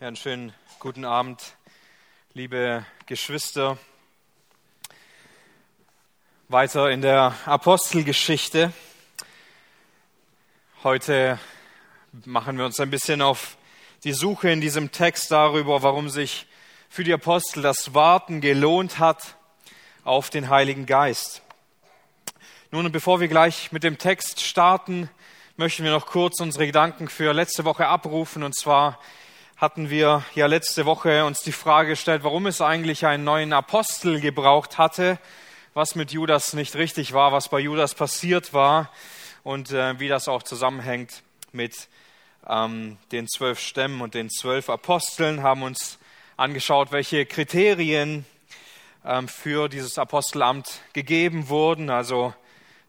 [0.00, 1.56] Ja, einen schönen guten Abend,
[2.32, 3.78] liebe Geschwister.
[6.46, 8.72] Weiter in der Apostelgeschichte.
[10.84, 11.40] Heute
[12.24, 13.56] machen wir uns ein bisschen auf
[14.04, 16.46] die Suche in diesem Text darüber, warum sich
[16.88, 19.34] für die Apostel das Warten gelohnt hat
[20.04, 21.42] auf den Heiligen Geist.
[22.70, 25.10] Nun, bevor wir gleich mit dem Text starten,
[25.56, 28.44] möchten wir noch kurz unsere Gedanken für letzte Woche abrufen.
[28.44, 29.00] Und zwar
[29.58, 34.20] hatten wir ja letzte Woche uns die Frage gestellt, warum es eigentlich einen neuen Apostel
[34.20, 35.18] gebraucht hatte,
[35.74, 38.88] was mit Judas nicht richtig war, was bei Judas passiert war
[39.42, 41.88] und äh, wie das auch zusammenhängt mit
[42.48, 45.98] ähm, den zwölf Stämmen und den zwölf Aposteln, haben uns
[46.36, 48.26] angeschaut, welche Kriterien
[49.04, 51.90] ähm, für dieses Apostelamt gegeben wurden.
[51.90, 52.32] Also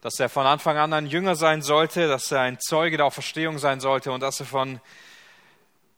[0.02, 3.58] dass er von Anfang an ein Jünger sein sollte, dass er ein Zeuge der Auferstehung
[3.58, 4.80] sein sollte und dass er von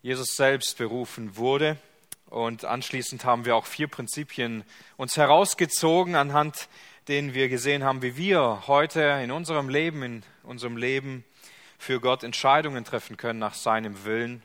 [0.02, 1.78] Jesus selbst berufen wurde.
[2.26, 4.64] Und anschließend haben wir auch vier Prinzipien
[4.96, 6.68] uns herausgezogen, anhand
[7.08, 11.24] denen wir gesehen haben, wie wir heute in unserem Leben, in unserem Leben
[11.78, 14.42] für Gott Entscheidungen treffen können nach seinem Willen.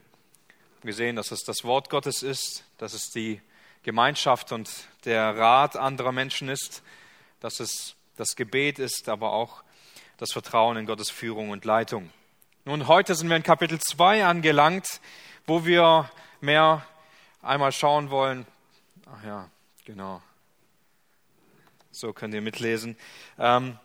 [0.82, 3.40] Wir gesehen, dass es das Wort Gottes ist, dass es die
[3.82, 4.70] Gemeinschaft und
[5.04, 6.82] der Rat anderer Menschen ist,
[7.40, 9.62] dass es das Gebet ist, aber auch
[10.18, 12.10] das Vertrauen in Gottes Führung und Leitung.
[12.64, 15.00] Nun, heute sind wir in Kapitel 2 angelangt,
[15.48, 16.10] wo wir
[16.42, 16.84] mehr
[17.40, 18.46] einmal schauen wollen.
[19.10, 19.48] Ach ja,
[19.86, 20.20] genau.
[21.90, 22.98] So könnt ihr mitlesen.
[23.38, 23.78] Ähm,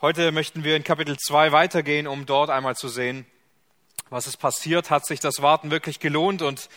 [0.00, 3.24] heute möchten wir in Kapitel 2 weitergehen, um dort einmal zu sehen,
[4.10, 6.68] was ist passiert, hat sich das Warten wirklich gelohnt und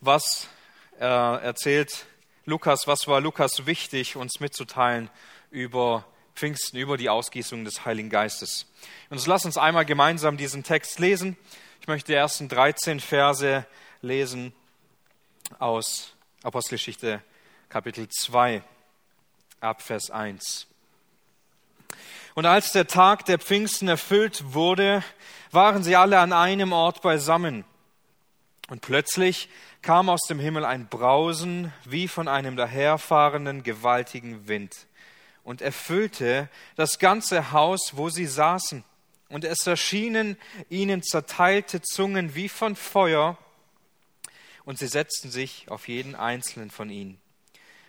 [0.00, 0.48] was
[0.98, 2.06] äh, erzählt
[2.46, 5.10] Lukas, was war Lukas wichtig, uns mitzuteilen
[5.50, 8.64] über Pfingsten, über die Ausgießung des Heiligen Geistes.
[9.10, 11.36] Und so lass uns einmal gemeinsam diesen Text lesen.
[11.88, 13.64] Ich möchte die ersten 13 Verse
[14.02, 14.52] lesen
[15.58, 17.22] aus Apostelgeschichte
[17.70, 18.62] Kapitel 2
[19.62, 20.66] ab Vers 1.
[22.34, 25.02] Und als der Tag der Pfingsten erfüllt wurde,
[25.50, 27.64] waren sie alle an einem Ort beisammen.
[28.68, 29.48] Und plötzlich
[29.80, 34.76] kam aus dem Himmel ein Brausen wie von einem daherfahrenden gewaltigen Wind
[35.42, 38.84] und erfüllte das ganze Haus, wo sie saßen.
[39.28, 40.36] Und es erschienen
[40.70, 43.36] ihnen zerteilte Zungen wie von Feuer,
[44.64, 47.18] und sie setzten sich auf jeden einzelnen von ihnen.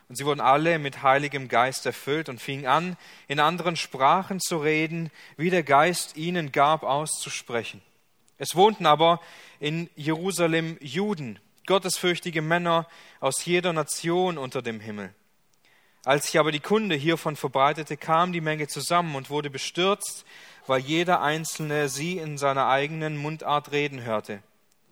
[0.07, 2.97] Und sie wurden alle mit heiligem Geist erfüllt und fingen an,
[3.27, 7.81] in anderen Sprachen zu reden, wie der Geist ihnen gab, auszusprechen.
[8.37, 9.19] Es wohnten aber
[9.59, 12.87] in Jerusalem Juden, gottesfürchtige Männer
[13.19, 15.13] aus jeder Nation unter dem Himmel.
[16.05, 20.25] Als sich aber die Kunde hiervon verbreitete, kam die Menge zusammen und wurde bestürzt,
[20.69, 24.43] weil jeder Einzelne sie in seiner eigenen Mundart reden hörte.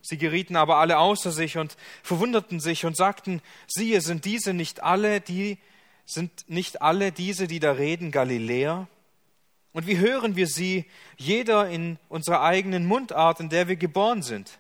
[0.02, 4.82] Sie gerieten aber alle außer sich und verwunderten sich und sagten, siehe, sind diese nicht
[4.82, 5.60] alle, die,
[6.06, 8.88] sind nicht alle diese, die da reden, Galiläer?
[9.72, 10.86] Und wie hören wir sie,
[11.18, 14.58] jeder in unserer eigenen Mundart, in der wir geboren sind?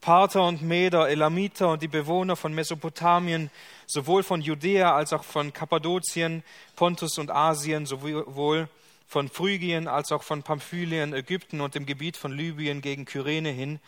[0.00, 3.50] Parther und Meder, Elamiter und die Bewohner von Mesopotamien,
[3.86, 6.44] sowohl von Judäa als auch von Kappadokien,
[6.76, 8.68] Pontus und Asien, sowohl
[9.12, 13.78] von Phrygien als auch von Pamphylien, Ägypten und dem Gebiet von Libyen gegen Kyrene hin,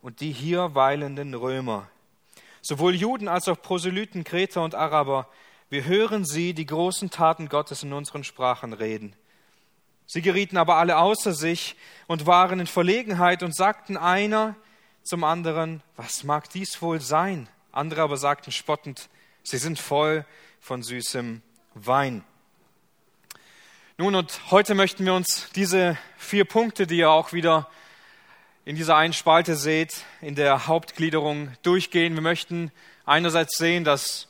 [0.00, 1.88] und die hier weilenden Römer.
[2.60, 5.28] Sowohl Juden als auch Proselyten, Kreter und Araber,
[5.70, 9.14] wir hören sie die großen Taten Gottes in unseren Sprachen reden.
[10.06, 11.76] Sie gerieten aber alle außer sich
[12.08, 14.56] und waren in Verlegenheit und sagten einer
[15.04, 17.48] zum anderen, was mag dies wohl sein?
[17.70, 19.08] Andere aber sagten spottend,
[19.44, 20.24] sie sind voll
[20.58, 21.42] von süßem
[21.74, 22.24] Wein.
[23.98, 27.68] Nun, und heute möchten wir uns diese vier Punkte, die ihr auch wieder
[28.64, 32.14] in dieser einen Spalte seht, in der Hauptgliederung durchgehen.
[32.14, 32.72] Wir möchten
[33.04, 34.28] einerseits sehen, dass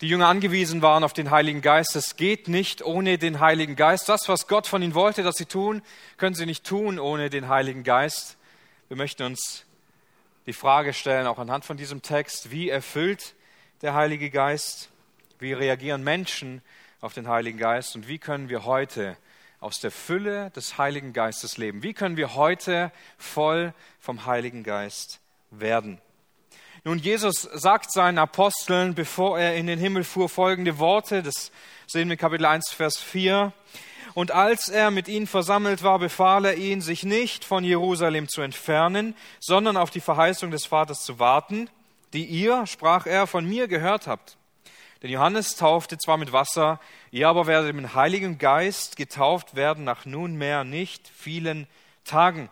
[0.00, 1.94] die Jünger angewiesen waren auf den Heiligen Geist.
[1.94, 4.08] Es geht nicht ohne den Heiligen Geist.
[4.08, 5.82] Das, was Gott von ihnen wollte, dass sie tun,
[6.16, 8.38] können sie nicht tun ohne den Heiligen Geist.
[8.88, 9.66] Wir möchten uns
[10.46, 13.34] die Frage stellen, auch anhand von diesem Text, wie erfüllt
[13.82, 14.88] der Heilige Geist?
[15.38, 16.62] Wie reagieren Menschen
[17.04, 17.94] auf den Heiligen Geist?
[17.96, 19.18] Und wie können wir heute
[19.60, 21.82] aus der Fülle des Heiligen Geistes leben?
[21.82, 25.20] Wie können wir heute voll vom Heiligen Geist
[25.50, 26.00] werden?
[26.82, 31.22] Nun, Jesus sagt seinen Aposteln, bevor er in den Himmel fuhr, folgende Worte.
[31.22, 31.52] Das
[31.86, 33.52] sehen wir Kapitel 1, Vers 4.
[34.14, 38.40] Und als er mit ihnen versammelt war, befahl er ihnen, sich nicht von Jerusalem zu
[38.40, 41.68] entfernen, sondern auf die Verheißung des Vaters zu warten,
[42.14, 44.38] die ihr, sprach er, von mir gehört habt.
[45.04, 46.80] Denn Johannes taufte zwar mit Wasser,
[47.10, 51.66] ihr aber werdet mit Heiligen Geist getauft werden nach nunmehr nicht vielen
[52.06, 52.48] Tagen.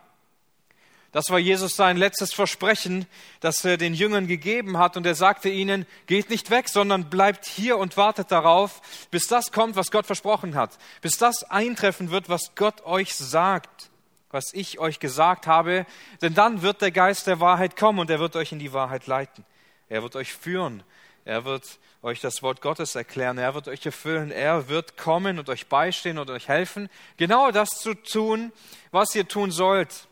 [1.12, 3.06] Das war Jesus sein letztes Versprechen,
[3.40, 4.99] das er den Jüngern gegeben hat.
[4.99, 9.50] Und er sagte ihnen, geht nicht weg, sondern bleibt hier und wartet darauf, bis das
[9.50, 10.76] kommt, was Gott versprochen hat.
[11.00, 13.88] Bis das eintreffen wird, was Gott euch sagt,
[14.31, 15.87] was ich euch gesagt habe.
[16.20, 19.06] Denn dann wird der Geist der Wahrheit kommen und er wird euch in die Wahrheit
[19.06, 19.46] leiten.
[19.88, 20.82] Er wird euch führen.
[21.25, 23.38] Er wird euch das Wort Gottes erklären.
[23.38, 24.31] Er wird euch erfüllen.
[24.31, 28.52] Er wird kommen und euch beistehen und euch helfen, genau das zu tun,
[28.90, 30.08] was ihr tun sollt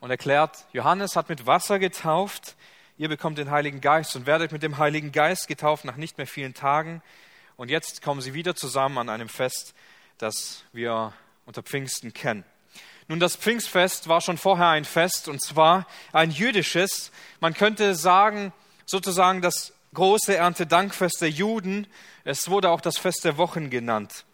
[0.00, 2.56] und erklärt, Johannes hat mit Wasser getauft,
[2.96, 6.26] ihr bekommt den Heiligen Geist und werdet mit dem Heiligen Geist getauft nach nicht mehr
[6.26, 7.02] vielen Tagen.
[7.56, 9.74] Und jetzt kommen sie wieder zusammen an einem Fest,
[10.18, 11.12] das wir
[11.44, 12.44] unter Pfingsten kennen.
[13.08, 17.10] Nun, das Pfingstfest war schon vorher ein Fest, und zwar ein jüdisches.
[17.40, 18.52] Man könnte sagen,
[18.86, 21.86] sozusagen das große Erntedankfest der Juden.
[22.24, 24.24] Es wurde auch das Fest der Wochen genannt.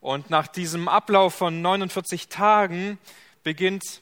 [0.00, 2.98] Und nach diesem Ablauf von 49 Tagen
[3.42, 4.00] beginnt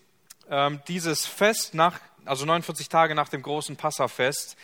[0.51, 4.57] ähm, dieses Fest nach, also 49 Tage nach dem großen Passafest.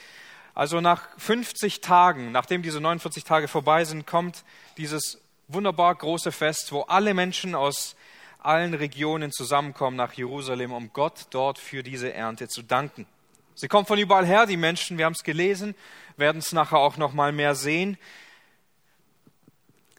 [0.54, 4.44] Also nach 50 Tagen, nachdem diese 49 Tage vorbei sind, kommt
[4.76, 5.18] dieses
[5.48, 7.96] wunderbar große Fest, wo alle Menschen aus
[8.38, 13.06] allen Regionen zusammenkommen nach Jerusalem, um Gott dort für diese Ernte zu danken.
[13.54, 15.74] Sie kommen von überall her, die Menschen, wir haben es gelesen,
[16.16, 17.98] werden es nachher auch noch mal mehr sehen,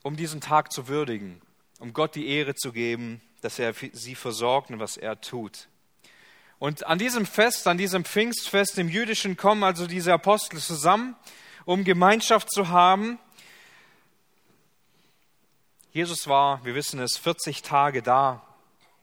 [0.02, 1.42] um diesen Tag zu würdigen,
[1.80, 5.68] um Gott die Ehre zu geben, dass er sie versorgt und was er tut.
[6.60, 11.16] Und an diesem Fest, an diesem Pfingstfest im Jüdischen kommen also diese Apostel zusammen,
[11.66, 13.20] um Gemeinschaft zu haben.
[15.92, 18.42] Jesus war, wir wissen es, 40 Tage da,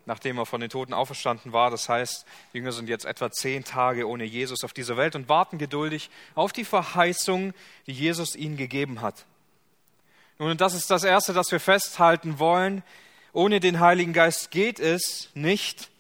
[0.06, 1.70] nachdem er von den Toten auferstanden war.
[1.70, 5.28] Das heißt, die Jünger sind jetzt etwa zehn Tage ohne Jesus auf dieser Welt und
[5.28, 7.52] warten geduldig auf die Verheißung,
[7.86, 9.26] die Jesus ihnen gegeben hat.
[10.38, 12.82] Nun, und das ist das Erste, das wir festhalten wollen.
[13.32, 15.90] Ohne den Heiligen Geist geht es nicht.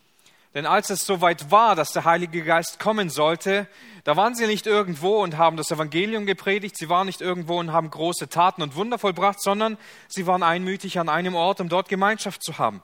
[0.54, 3.68] Denn als es soweit war, dass der Heilige Geist kommen sollte,
[4.02, 7.72] da waren sie nicht irgendwo und haben das Evangelium gepredigt, sie waren nicht irgendwo und
[7.72, 11.88] haben große Taten und Wunder vollbracht, sondern sie waren einmütig an einem Ort, um dort
[11.88, 12.82] Gemeinschaft zu haben.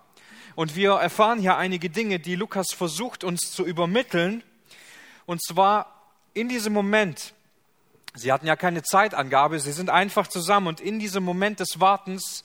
[0.56, 4.42] Und wir erfahren hier einige Dinge, die Lukas versucht uns zu übermitteln.
[5.26, 7.34] Und zwar in diesem Moment,
[8.14, 12.42] sie hatten ja keine Zeitangabe, sie sind einfach zusammen und in diesem Moment des Wartens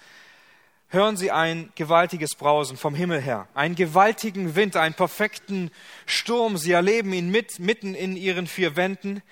[0.90, 5.72] hören sie ein gewaltiges Brausen vom Himmel her, einen gewaltigen Wind, einen perfekten
[6.06, 6.57] Sturm.
[6.57, 9.24] Sie erleben ihn mit, mitten in ihren vier Wänden.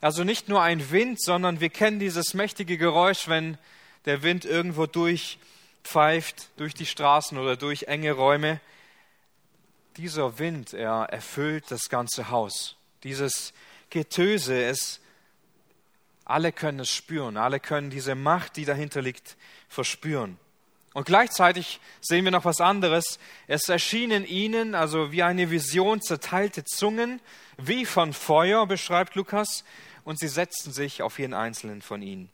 [0.00, 3.58] Also nicht nur ein Wind, sondern wir kennen dieses mächtige Geräusch, wenn
[4.04, 4.86] der Wind irgendwo
[5.82, 8.60] durchpfeift, durch die Straßen oder durch enge Räume.
[9.96, 12.76] Dieser Wind, er erfüllt das ganze Haus.
[13.02, 13.52] Dieses
[13.90, 15.00] Getöse, es,
[16.24, 19.36] alle können es spüren, alle können diese Macht, die dahinter liegt,
[19.68, 20.38] verspüren.
[20.92, 23.18] Und gleichzeitig sehen wir noch was anderes.
[23.46, 27.20] Es erschienen ihnen, also wie eine Vision, zerteilte Zungen,
[27.58, 29.64] wie von Feuer, beschreibt Lukas,
[30.04, 32.30] und sie setzten sich auf jeden einzelnen von ihnen.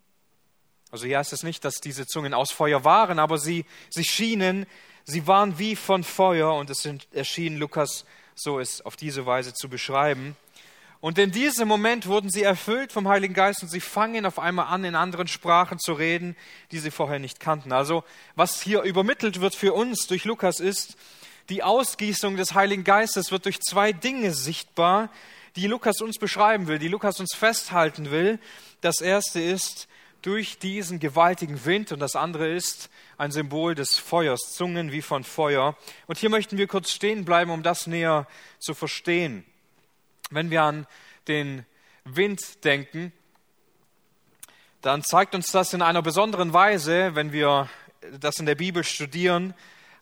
[0.91, 4.65] Also hier heißt es nicht, dass diese Zungen aus Feuer waren, aber sie, sie schienen,
[5.03, 8.05] sie waren wie von Feuer und es erschien Lukas
[8.37, 10.37] so es auf diese Weise zu beschreiben.
[10.99, 14.67] Und in diesem Moment wurden sie erfüllt vom Heiligen Geist und sie fangen auf einmal
[14.67, 16.35] an, in anderen Sprachen zu reden,
[16.71, 17.71] die sie vorher nicht kannten.
[17.71, 18.03] Also
[18.35, 20.97] was hier übermittelt wird für uns durch Lukas ist,
[21.49, 25.09] die Ausgießung des Heiligen Geistes wird durch zwei Dinge sichtbar,
[25.55, 28.39] die Lukas uns beschreiben will, die Lukas uns festhalten will.
[28.81, 29.87] Das erste ist
[30.21, 35.23] durch diesen gewaltigen Wind und das andere ist ein Symbol des Feuers, Zungen wie von
[35.23, 35.77] Feuer.
[36.07, 38.27] Und hier möchten wir kurz stehen bleiben, um das näher
[38.59, 39.45] zu verstehen.
[40.29, 40.87] Wenn wir an
[41.27, 41.65] den
[42.03, 43.13] Wind denken,
[44.81, 47.69] dann zeigt uns das in einer besonderen Weise, wenn wir
[48.19, 49.53] das in der Bibel studieren,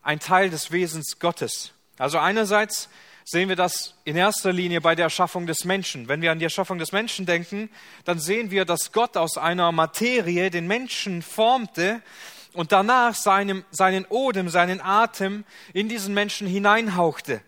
[0.02, 1.74] ein Teil des Wesens Gottes.
[1.98, 2.90] Also einerseits
[3.26, 6.08] sehen wir das in erster Linie bei der Erschaffung des Menschen.
[6.08, 7.70] Wenn wir an die Erschaffung des Menschen denken,
[8.06, 12.04] dann sehen wir, dass Gott aus einer Materie den Menschen formte
[12.54, 17.42] und danach seinem, seinen Odem, seinen Atem in diesen Menschen hineinhauchte.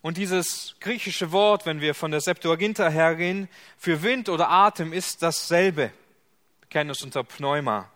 [0.00, 5.22] Und dieses griechische Wort, wenn wir von der Septuaginta hergehen, für Wind oder Atem ist
[5.22, 5.92] dasselbe.
[6.60, 7.90] Wir kennen es unter Pneuma.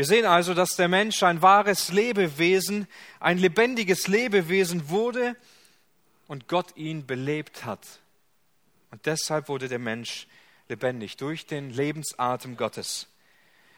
[0.00, 2.88] Wir sehen also, dass der Mensch ein wahres Lebewesen,
[3.20, 5.36] ein lebendiges Lebewesen wurde
[6.26, 7.86] und Gott ihn belebt hat.
[8.90, 10.26] Und deshalb wurde der Mensch
[10.70, 13.08] lebendig durch den Lebensatem Gottes.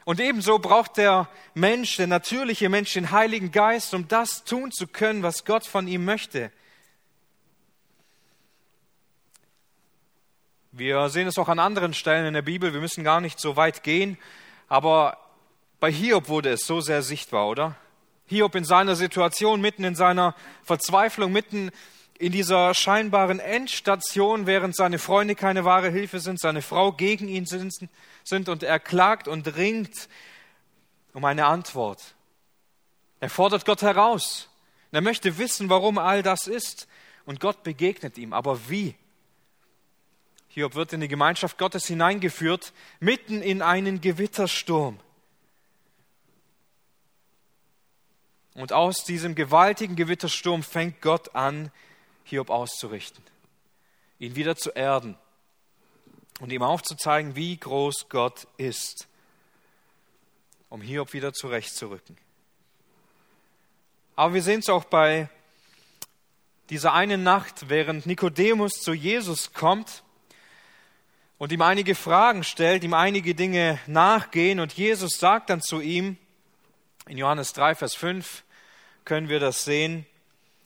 [0.04, 4.86] Und ebenso braucht der Mensch, der natürliche Mensch, den Heiligen Geist, um das tun zu
[4.86, 6.52] können, was Gott von ihm möchte.
[10.70, 12.72] Wir sehen es auch an anderen Stellen in der Bibel.
[12.72, 14.18] Wir müssen gar nicht so weit gehen.
[14.68, 15.18] Aber
[15.82, 17.74] bei Hiob wurde es so sehr sichtbar, oder?
[18.26, 21.72] Hiob in seiner Situation, mitten in seiner Verzweiflung, mitten
[22.20, 27.46] in dieser scheinbaren Endstation, während seine Freunde keine wahre Hilfe sind, seine Frau gegen ihn
[27.46, 30.08] sind, und er klagt und ringt
[31.14, 32.14] um eine Antwort.
[33.18, 34.50] Er fordert Gott heraus.
[34.92, 36.86] Er möchte wissen, warum all das ist.
[37.24, 38.34] Und Gott begegnet ihm.
[38.34, 38.94] Aber wie?
[40.46, 45.00] Hiob wird in die Gemeinschaft Gottes hineingeführt, mitten in einen Gewittersturm.
[48.54, 51.70] Und aus diesem gewaltigen Gewittersturm fängt Gott an,
[52.24, 53.24] Hiob auszurichten,
[54.18, 55.16] ihn wieder zu erden
[56.40, 59.08] und ihm aufzuzeigen, wie groß Gott ist,
[60.68, 62.16] um Hiob wieder zurechtzurücken.
[64.16, 65.28] Aber wir sehen es auch bei
[66.70, 70.02] dieser einen Nacht, während Nikodemus zu Jesus kommt
[71.38, 76.16] und ihm einige Fragen stellt, ihm einige Dinge nachgehen und Jesus sagt dann zu ihm,
[77.06, 78.44] in Johannes 3, Vers 5
[79.04, 80.06] können wir das sehen,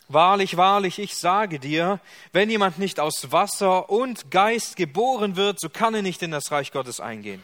[0.08, 1.98] Wahrlich, wahrlich, ich sage dir,
[2.30, 6.52] wenn jemand nicht aus Wasser und Geist geboren wird, so kann er nicht in das
[6.52, 7.42] Reich Gottes eingehen.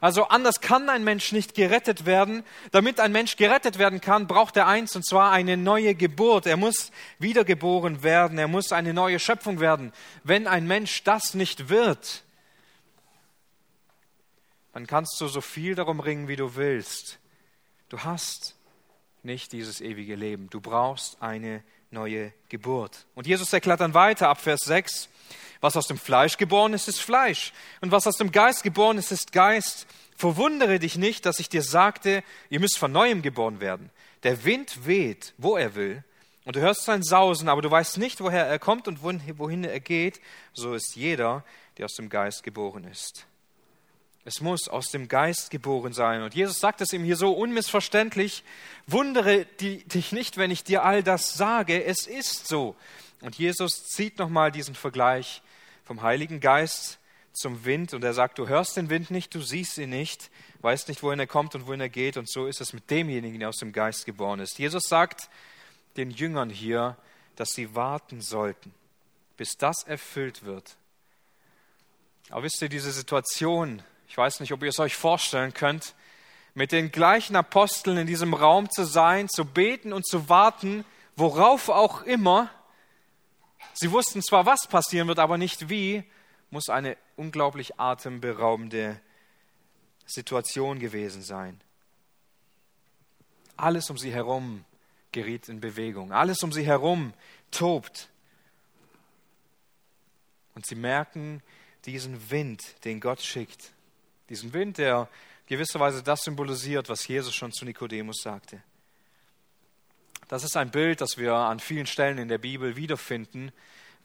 [0.00, 2.42] Also anders kann ein Mensch nicht gerettet werden.
[2.72, 6.44] Damit ein Mensch gerettet werden kann, braucht er eins, und zwar eine neue Geburt.
[6.44, 9.92] Er muss wiedergeboren werden, er muss eine neue Schöpfung werden.
[10.24, 12.24] Wenn ein Mensch das nicht wird,
[14.72, 17.20] dann kannst du so viel darum ringen, wie du willst.
[17.92, 18.54] Du hast
[19.22, 20.48] nicht dieses ewige Leben.
[20.48, 23.04] Du brauchst eine neue Geburt.
[23.14, 25.10] Und Jesus erklärt dann weiter ab Vers 6,
[25.60, 27.52] was aus dem Fleisch geboren ist, ist Fleisch.
[27.82, 29.86] Und was aus dem Geist geboren ist, ist Geist.
[30.16, 33.90] Verwundere dich nicht, dass ich dir sagte, ihr müsst von neuem geboren werden.
[34.22, 36.02] Der Wind weht, wo er will,
[36.46, 39.80] und du hörst sein Sausen, aber du weißt nicht, woher er kommt und wohin er
[39.80, 40.22] geht.
[40.54, 41.44] So ist jeder,
[41.76, 43.26] der aus dem Geist geboren ist.
[44.24, 46.22] Es muss aus dem Geist geboren sein.
[46.22, 48.44] Und Jesus sagt es ihm hier so unmissverständlich,
[48.86, 52.76] wundere dich nicht, wenn ich dir all das sage, es ist so.
[53.20, 55.42] Und Jesus zieht nochmal diesen Vergleich
[55.84, 56.98] vom Heiligen Geist
[57.32, 60.88] zum Wind und er sagt, du hörst den Wind nicht, du siehst ihn nicht, weißt
[60.88, 63.48] nicht, wohin er kommt und wohin er geht und so ist es mit demjenigen, der
[63.48, 64.58] aus dem Geist geboren ist.
[64.58, 65.28] Jesus sagt
[65.96, 66.96] den Jüngern hier,
[67.36, 68.74] dass sie warten sollten,
[69.36, 70.76] bis das erfüllt wird.
[72.28, 75.94] Aber wisst ihr, diese Situation, ich weiß nicht, ob ihr es euch vorstellen könnt,
[76.52, 80.84] mit den gleichen Aposteln in diesem Raum zu sein, zu beten und zu warten,
[81.16, 82.50] worauf auch immer.
[83.72, 86.04] Sie wussten zwar, was passieren wird, aber nicht wie
[86.50, 89.00] muss eine unglaublich atemberaubende
[90.04, 91.58] Situation gewesen sein.
[93.56, 94.66] Alles um sie herum
[95.10, 97.14] geriet in Bewegung, alles um sie herum
[97.50, 98.10] tobt.
[100.54, 101.42] Und sie merken
[101.86, 103.72] diesen Wind, den Gott schickt.
[104.32, 105.08] Diesen Wind, der
[105.44, 108.62] gewisserweise das symbolisiert, was Jesus schon zu Nikodemus sagte.
[110.26, 113.52] Das ist ein Bild, das wir an vielen Stellen in der Bibel wiederfinden,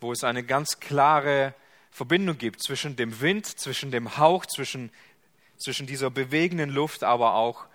[0.01, 1.53] wo es eine ganz klare
[1.91, 4.91] Verbindung gibt zwischen dem Wind, zwischen dem Hauch, zwischen,
[5.55, 7.65] zwischen dieser bewegenden Luft, aber auch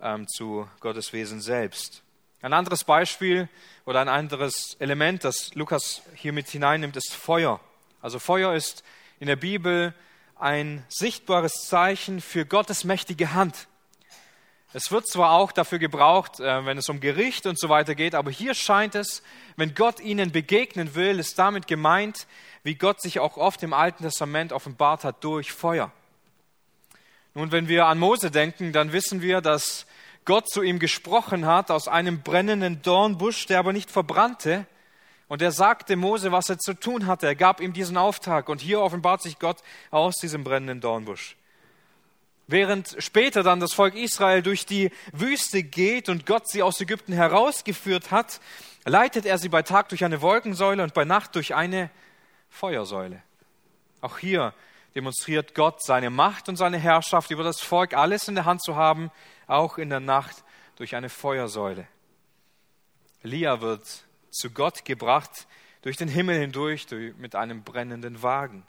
[0.00, 2.02] ähm, zu Gottes Wesen selbst.
[2.40, 3.50] Ein anderes Beispiel
[3.84, 7.60] oder ein anderes Element, das Lukas hier mit hineinnimmt, ist Feuer.
[8.00, 8.82] Also Feuer ist
[9.20, 9.92] in der Bibel
[10.38, 13.68] ein sichtbares Zeichen für Gottes mächtige Hand.
[14.74, 18.14] Es wird zwar auch dafür gebraucht, äh, wenn es um Gericht und so weiter geht,
[18.14, 19.22] aber hier scheint es,
[19.56, 22.26] wenn Gott ihnen begegnen will, ist damit gemeint,
[22.62, 25.90] wie Gott sich auch oft im Alten Testament offenbart hat durch Feuer.
[27.34, 29.86] Nun, wenn wir an Mose denken, dann wissen wir, dass
[30.24, 34.66] Gott zu ihm gesprochen hat aus einem brennenden Dornbusch, der aber nicht verbrannte.
[35.28, 37.26] Und er sagte Mose, was er zu tun hatte.
[37.26, 38.48] Er gab ihm diesen Auftrag.
[38.48, 39.58] Und hier offenbart sich Gott
[39.90, 41.36] aus diesem brennenden Dornbusch.
[42.46, 47.12] Während später dann das Volk Israel durch die Wüste geht und Gott sie aus Ägypten
[47.12, 48.40] herausgeführt hat,
[48.86, 51.90] leitet er sie bei Tag durch eine Wolkensäule und bei Nacht durch eine
[52.48, 53.22] Feuersäule.
[54.00, 54.54] Auch hier
[54.94, 58.76] demonstriert Gott seine Macht und seine Herrschaft über das Volk, alles in der Hand zu
[58.76, 59.10] haben,
[59.46, 60.42] auch in der Nacht
[60.76, 61.86] durch eine Feuersäule.
[63.22, 65.46] Elia wird zu Gott gebracht
[65.82, 66.86] durch den Himmel hindurch
[67.18, 68.66] mit einem brennenden Wagen.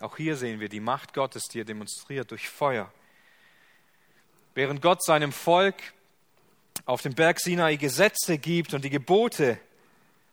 [0.00, 2.92] Auch hier sehen wir die Macht Gottes, die er demonstriert durch Feuer.
[4.54, 5.76] Während Gott seinem Volk
[6.84, 9.58] auf dem Berg Sinai Gesetze gibt und die Gebote,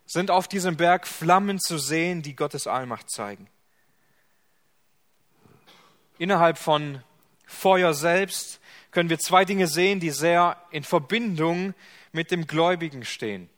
[0.06, 3.48] sind auf diesem Berg Flammen zu sehen, die Gottes Allmacht zeigen.
[6.18, 7.02] Innerhalb von
[7.46, 8.60] Feuer selbst
[8.90, 11.74] können wir zwei Dinge sehen, die sehr in Verbindung
[12.12, 13.48] mit dem Gläubigen stehen,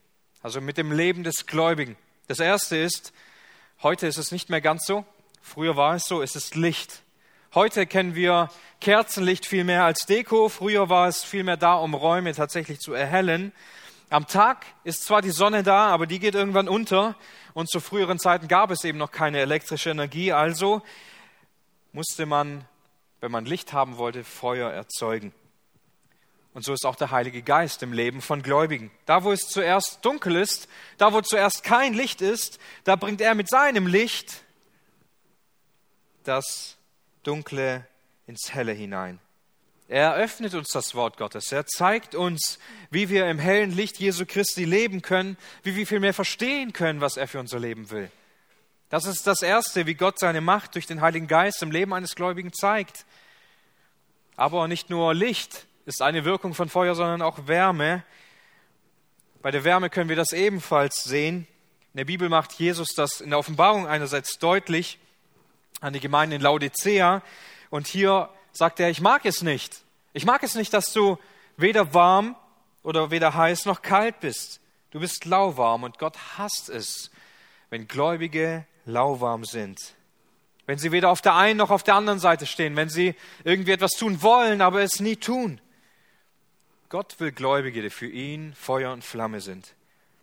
[0.47, 1.97] also mit dem Leben des Gläubigen.
[2.29, 3.13] Das erste ist,
[3.83, 5.05] heute ist es nicht mehr ganz so,
[5.43, 7.03] Früher war es so, es ist Licht.
[7.53, 8.49] Heute kennen wir
[8.81, 10.49] Kerzenlicht viel mehr als Deko.
[10.49, 13.51] Früher war es viel mehr da, um Räume tatsächlich zu erhellen.
[14.09, 17.17] Am Tag ist zwar die Sonne da, aber die geht irgendwann unter.
[17.53, 20.33] Und zu früheren Zeiten gab es eben noch keine elektrische Energie.
[20.33, 20.81] Also
[21.93, 22.65] musste man,
[23.21, 25.33] wenn man Licht haben wollte, Feuer erzeugen.
[26.57, 28.91] Und so ist auch der Heilige Geist im Leben von Gläubigen.
[29.05, 33.35] Da, wo es zuerst dunkel ist, da, wo zuerst kein Licht ist, da bringt er
[33.35, 34.43] mit seinem Licht
[36.25, 36.79] das
[37.25, 37.87] Dunkle
[38.27, 39.21] ins Helle hinein.
[39.87, 41.53] Er eröffnet uns das Wort Gottes.
[41.53, 42.59] Er zeigt uns,
[42.91, 47.03] wie wir im hellen Licht Jesu Christi leben können, wie wir viel mehr verstehen können,
[47.03, 48.11] was er für unser Leben will.
[48.89, 52.15] Das ist das Erste, wie Gott seine Macht durch den Heiligen Geist im Leben eines
[52.15, 53.05] Gläubigen zeigt.
[54.37, 58.03] Aber nicht nur Licht ist eine Wirkung von Feuer, sondern auch Wärme.
[59.41, 61.47] Bei der Wärme können wir das ebenfalls sehen.
[61.95, 64.99] In der Bibel macht Jesus das in der Offenbarung einerseits deutlich
[65.81, 67.23] an die Gemeinde in Laodicea.
[67.71, 69.83] Und hier sagt er, ich mag es nicht.
[70.13, 71.19] Ich mag es nicht, dass du
[71.57, 72.35] weder warm
[72.83, 74.61] oder weder heiß noch kalt bist.
[74.91, 77.11] Du bist lauwarm und Gott hasst es,
[77.71, 79.95] wenn Gläubige lauwarm sind.
[80.67, 83.15] Wenn sie weder auf der einen noch auf der anderen Seite stehen, wenn sie
[83.45, 85.61] irgendwie etwas tun wollen, aber es nie tun.
[86.89, 89.75] Gott will Gläubige, die für ihn Feuer und Flamme sind,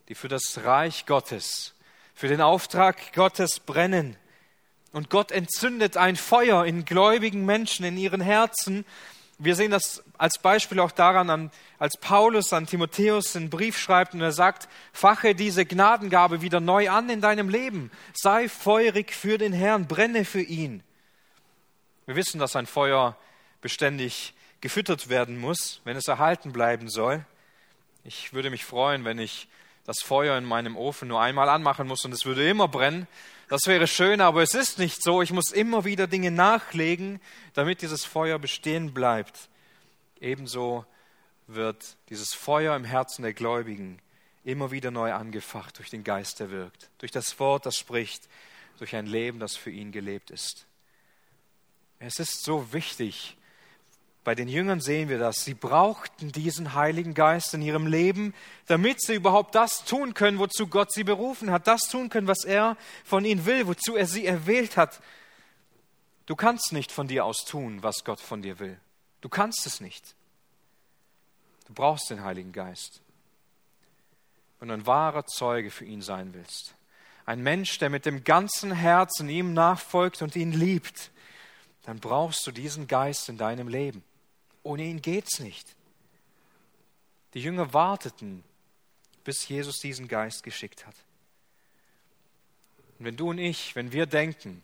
[0.08, 1.74] die für das Reich Gottes,
[2.15, 4.15] für den Auftrag Gottes brennen.
[4.93, 8.86] Und Gott entzündet ein Feuer in gläubigen Menschen, in ihren Herzen.
[9.39, 14.22] Wir sehen das als Beispiel auch daran, als Paulus an Timotheus einen Brief schreibt und
[14.22, 17.91] er sagt, fache diese Gnadengabe wieder neu an in deinem Leben.
[18.13, 20.82] Sei feurig für den Herrn, brenne für ihn.
[22.05, 23.17] Wir wissen, dass ein Feuer
[23.60, 27.25] beständig gefüttert werden muss, wenn es erhalten bleiben soll.
[28.05, 29.50] Ich würde mich freuen, wenn ich
[29.84, 33.05] das Feuer in meinem Ofen nur einmal anmachen muss und es würde immer brennen.
[33.50, 35.22] Das wäre schön, aber es ist nicht so.
[35.22, 37.20] Ich muss immer wieder Dinge nachlegen,
[37.53, 39.50] damit dieses Feuer bestehen bleibt.
[40.22, 40.86] Ebenso
[41.48, 44.00] wird dieses Feuer im Herzen der Gläubigen
[44.46, 48.29] immer wieder neu angefacht durch den Geist, der wirkt, durch das Wort, das spricht,
[48.77, 50.65] durch ein Leben, das für ihn gelebt ist.
[52.00, 53.36] Es ist so wichtig,
[54.24, 55.44] bei den Jüngern sehen wir das.
[55.44, 58.34] Sie brauchten diesen Heiligen Geist in ihrem Leben,
[58.68, 62.46] damit sie überhaupt das tun können, wozu Gott sie berufen hat, das tun können, was
[62.46, 65.02] er von ihnen will, wozu er sie erwählt hat.
[66.26, 68.80] Du kannst nicht von dir aus tun, was Gott von dir will.
[69.20, 70.16] Du kannst es nicht.
[71.68, 73.02] Du brauchst den Heiligen Geist.
[74.60, 76.76] Wenn du ein wahrer Zeuge für ihn sein willst,
[77.26, 81.12] ein Mensch, der mit dem ganzen Herzen ihm nachfolgt und ihn liebt,
[81.84, 84.04] dann brauchst du diesen Geist in deinem Leben.
[84.63, 85.67] Ohne ihn geht's nicht.
[87.34, 88.43] Die Jünger warteten,
[89.23, 90.95] bis Jesus diesen Geist geschickt hat.
[92.99, 94.63] Und wenn du und ich, wenn wir denken,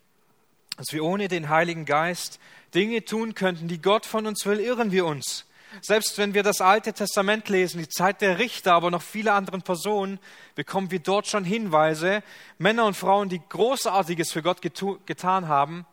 [0.78, 2.40] dass wir ohne den Heiligen Geist
[2.74, 5.46] Dinge tun könnten, die Gott von uns will, irren wir uns.
[5.82, 9.60] Selbst wenn wir das Alte Testament lesen, die Zeit der Richter, aber noch viele andere
[9.60, 10.20] Personen,
[10.56, 12.24] bekommen wir dort schon Hinweise,
[12.58, 15.86] Männer und Frauen, die Großartiges für Gott getan haben,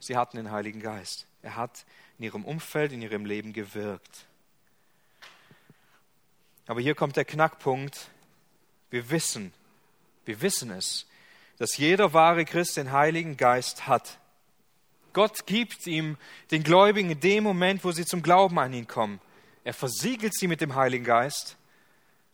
[0.00, 1.26] sie hatten den Heiligen Geist.
[1.44, 1.84] Er hat
[2.18, 4.26] in ihrem Umfeld, in ihrem Leben gewirkt.
[6.66, 8.08] Aber hier kommt der Knackpunkt.
[8.88, 9.52] Wir wissen,
[10.24, 11.06] wir wissen es,
[11.58, 14.18] dass jeder wahre Christ den Heiligen Geist hat.
[15.12, 16.16] Gott gibt ihm
[16.50, 19.20] den Gläubigen in dem Moment, wo sie zum Glauben an ihn kommen.
[19.64, 21.58] Er versiegelt sie mit dem Heiligen Geist.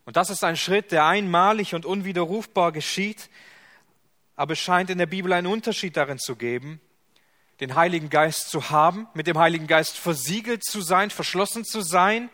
[0.05, 3.29] Und das ist ein Schritt, der einmalig und unwiderrufbar geschieht.
[4.37, 6.81] Aber es scheint in der Bibel einen Unterschied darin zu geben,
[7.61, 12.31] den Heiligen Geist zu haben, mit dem Heiligen Geist versiegelt zu sein, verschlossen zu sein,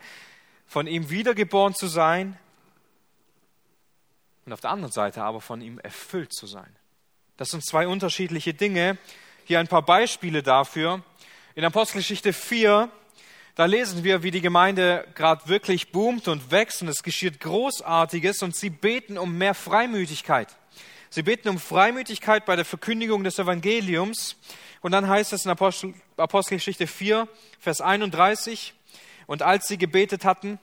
[0.65, 2.37] von ihm wiedergeboren zu sein
[4.47, 6.73] und auf der anderen Seite aber von ihm erfüllt zu sein.
[7.35, 8.97] Das sind zwei unterschiedliche Dinge.
[9.43, 11.03] Hier ein paar Beispiele dafür.
[11.53, 12.89] In Apostelgeschichte 4,
[13.55, 18.41] da lesen wir, wie die Gemeinde gerade wirklich boomt und wächst und es geschieht Großartiges
[18.41, 20.55] und sie beten um mehr Freimütigkeit.
[21.09, 24.37] Sie beten um Freimütigkeit bei der Verkündigung des Evangeliums.
[24.87, 27.27] Und dann heißt es in Apostel, Apostelgeschichte 4,
[27.59, 28.73] Vers 31,
[29.25, 30.59] und als sie gebetet hatten,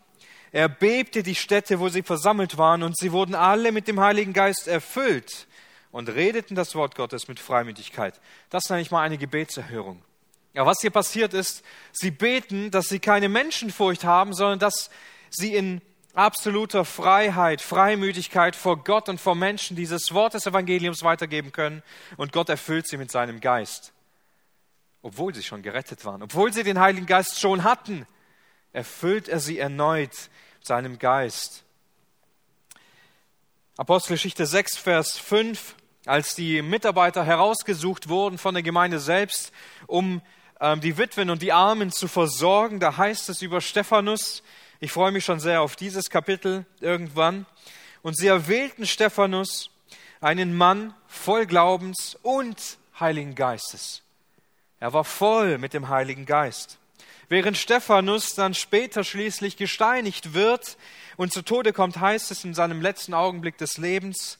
[0.50, 4.66] erbebte die Stätte, wo sie versammelt waren, und sie wurden alle mit dem Heiligen Geist
[4.66, 5.46] erfüllt
[5.92, 8.18] und redeten das Wort Gottes mit Freimütigkeit.
[8.48, 10.00] Das nenne ich mal eine Gebetserhörung.
[10.54, 14.88] Ja, was hier passiert ist, sie beten, dass sie keine Menschenfurcht haben, sondern dass
[15.28, 15.82] sie in
[16.14, 21.82] absoluter Freiheit, Freimütigkeit vor Gott und vor Menschen dieses Wort des Evangeliums weitergeben können
[22.16, 23.93] und Gott erfüllt sie mit seinem Geist
[25.04, 28.06] obwohl sie schon gerettet waren, obwohl sie den Heiligen Geist schon hatten,
[28.72, 31.62] erfüllt er sie erneut mit seinem Geist.
[33.76, 39.52] Apostelgeschichte 6, Vers 5, als die Mitarbeiter herausgesucht wurden von der Gemeinde selbst,
[39.86, 40.22] um
[40.58, 42.80] ähm, die Witwen und die Armen zu versorgen.
[42.80, 44.42] Da heißt es über Stephanus,
[44.80, 47.44] ich freue mich schon sehr auf dieses Kapitel irgendwann.
[48.00, 49.70] Und sie erwählten Stephanus,
[50.22, 54.03] einen Mann voll Glaubens und Heiligen Geistes.
[54.84, 56.76] Er war voll mit dem Heiligen Geist.
[57.30, 60.76] Während Stephanus dann später schließlich gesteinigt wird
[61.16, 64.38] und zu Tode kommt, heißt es in seinem letzten Augenblick des Lebens,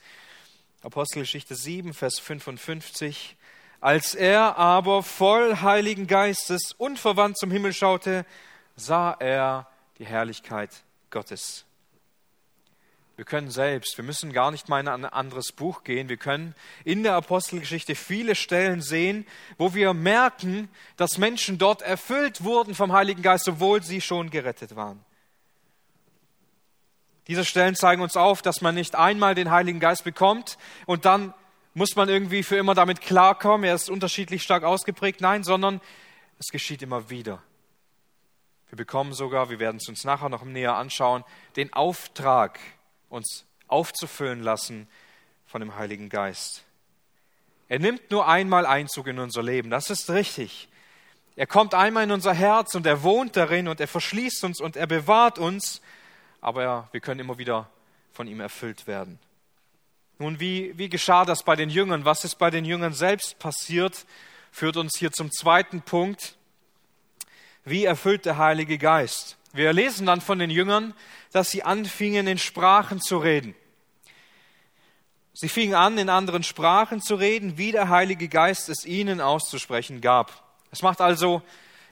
[0.82, 3.36] Apostelgeschichte 7, Vers 55,
[3.80, 8.26] als er aber voll Heiligen Geistes unverwandt zum Himmel schaute,
[8.76, 11.64] sah er die Herrlichkeit Gottes.
[13.16, 16.54] Wir können selbst, wir müssen gar nicht mal in ein anderes Buch gehen, wir können
[16.84, 19.24] in der Apostelgeschichte viele Stellen sehen,
[19.56, 24.74] wo wir merken, dass Menschen dort erfüllt wurden vom Heiligen Geist, obwohl sie schon gerettet
[24.74, 25.04] waren.
[27.28, 31.32] Diese Stellen zeigen uns auf, dass man nicht einmal den Heiligen Geist bekommt und dann
[31.72, 35.20] muss man irgendwie für immer damit klarkommen, er ist unterschiedlich stark ausgeprägt.
[35.20, 35.80] Nein, sondern
[36.38, 37.42] es geschieht immer wieder.
[38.68, 41.24] Wir bekommen sogar, wir werden es uns nachher noch näher anschauen,
[41.56, 42.58] den Auftrag,
[43.14, 44.88] uns aufzufüllen lassen
[45.46, 46.64] von dem Heiligen Geist.
[47.68, 50.68] Er nimmt nur einmal Einzug in unser Leben, das ist richtig.
[51.36, 54.76] Er kommt einmal in unser Herz und er wohnt darin und er verschließt uns und
[54.76, 55.80] er bewahrt uns,
[56.40, 57.68] aber wir können immer wieder
[58.12, 59.18] von ihm erfüllt werden.
[60.18, 62.04] Nun, wie, wie geschah das bei den Jüngern?
[62.04, 64.06] Was ist bei den Jüngern selbst passiert?
[64.52, 66.36] Führt uns hier zum zweiten Punkt.
[67.64, 69.36] Wie erfüllt der Heilige Geist?
[69.54, 70.94] Wir lesen dann von den Jüngern,
[71.32, 73.54] dass sie anfingen, in Sprachen zu reden.
[75.32, 80.00] Sie fingen an, in anderen Sprachen zu reden, wie der Heilige Geist es ihnen auszusprechen
[80.00, 80.42] gab.
[80.72, 81.40] Es macht also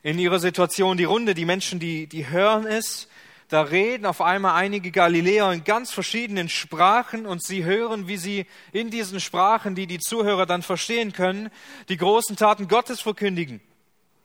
[0.03, 1.35] in ihrer Situation die Runde.
[1.35, 3.09] Die Menschen, die, die hören es
[3.53, 8.47] da reden auf einmal einige Galiläer in ganz verschiedenen Sprachen und sie hören, wie sie
[8.73, 11.51] in diesen Sprachen, die die Zuhörer dann verstehen können,
[11.91, 13.61] die großen Taten Gottes verkündigen.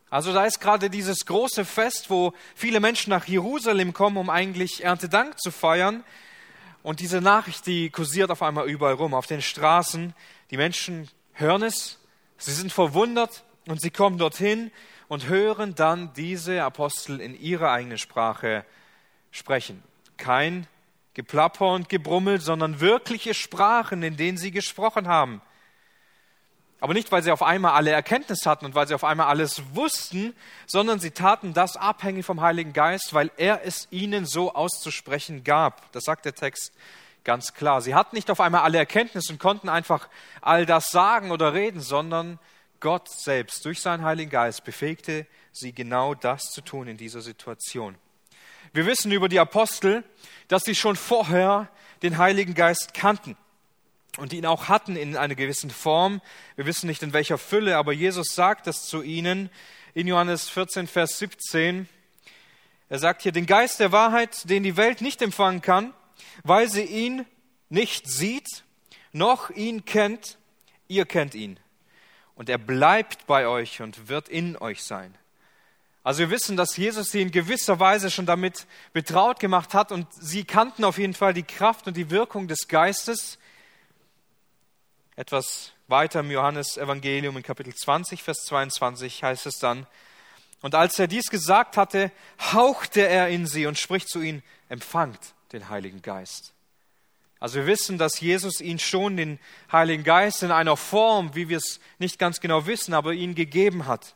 [0.09, 4.83] Also da ist gerade dieses große Fest, wo viele Menschen nach Jerusalem kommen, um eigentlich
[4.83, 6.03] Erntedank zu feiern.
[6.81, 10.13] Und diese Nachricht, die kursiert auf einmal überall rum, auf den Straßen.
[10.49, 11.99] Die Menschen hören es,
[12.37, 14.71] sie sind verwundert und sie kommen dorthin
[15.09, 18.65] und hören dann diese Apostel in ihrer eigenen Sprache
[19.31, 19.83] sprechen.
[20.15, 20.67] Kein
[21.13, 25.41] Geplapper und Gebrummel, sondern wirkliche Sprachen, in denen sie gesprochen haben.
[26.79, 29.63] Aber nicht, weil sie auf einmal alle Erkenntnis hatten und weil sie auf einmal alles
[29.73, 30.35] wussten,
[30.67, 35.91] sondern sie taten das abhängig vom Heiligen Geist, weil er es ihnen so auszusprechen gab.
[35.91, 36.73] Das sagt der Text
[37.23, 37.81] ganz klar.
[37.81, 40.07] Sie hatten nicht auf einmal alle Erkenntnis und konnten einfach
[40.41, 42.37] all das sagen oder reden, sondern
[42.79, 47.95] Gott selbst durch seinen Heiligen Geist befähigte sie genau das zu tun in dieser Situation.
[48.71, 50.03] Wir wissen über die Apostel,
[50.47, 51.69] dass sie schon vorher
[52.03, 53.35] den Heiligen Geist kannten
[54.17, 56.21] und ihn auch hatten in einer gewissen Form.
[56.55, 59.49] Wir wissen nicht in welcher Fülle, aber Jesus sagt das zu ihnen
[59.93, 61.87] in Johannes 14, Vers 17.
[62.89, 65.93] Er sagt hier, den Geist der Wahrheit, den die Welt nicht empfangen kann,
[66.43, 67.25] weil sie ihn
[67.69, 68.63] nicht sieht,
[69.11, 70.37] noch ihn kennt,
[70.87, 71.59] ihr kennt ihn.
[72.35, 75.15] Und er bleibt bei euch und wird in euch sein.
[76.03, 80.07] Also wir wissen, dass Jesus sie in gewisser Weise schon damit betraut gemacht hat und
[80.13, 83.37] sie kannten auf jeden Fall die Kraft und die Wirkung des Geistes.
[85.17, 89.87] Etwas weiter im Johannes Evangelium in Kapitel 20, Vers 22 heißt es dann,
[90.61, 92.11] und als er dies gesagt hatte,
[92.53, 96.53] hauchte er in sie und spricht zu ihnen, empfangt den Heiligen Geist.
[97.39, 99.39] Also wir wissen, dass Jesus ihnen schon den
[99.71, 103.87] Heiligen Geist in einer Form, wie wir es nicht ganz genau wissen, aber ihn gegeben
[103.87, 104.13] hat.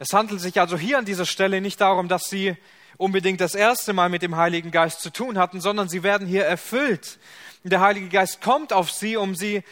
[0.00, 2.56] Es handelt sich also hier an dieser Stelle nicht darum, dass sie
[2.96, 6.44] unbedingt das erste Mal mit dem Heiligen Geist zu tun hatten, sondern sie werden hier
[6.44, 7.18] erfüllt.
[7.64, 9.62] Der Heilige Geist kommt auf sie, um sie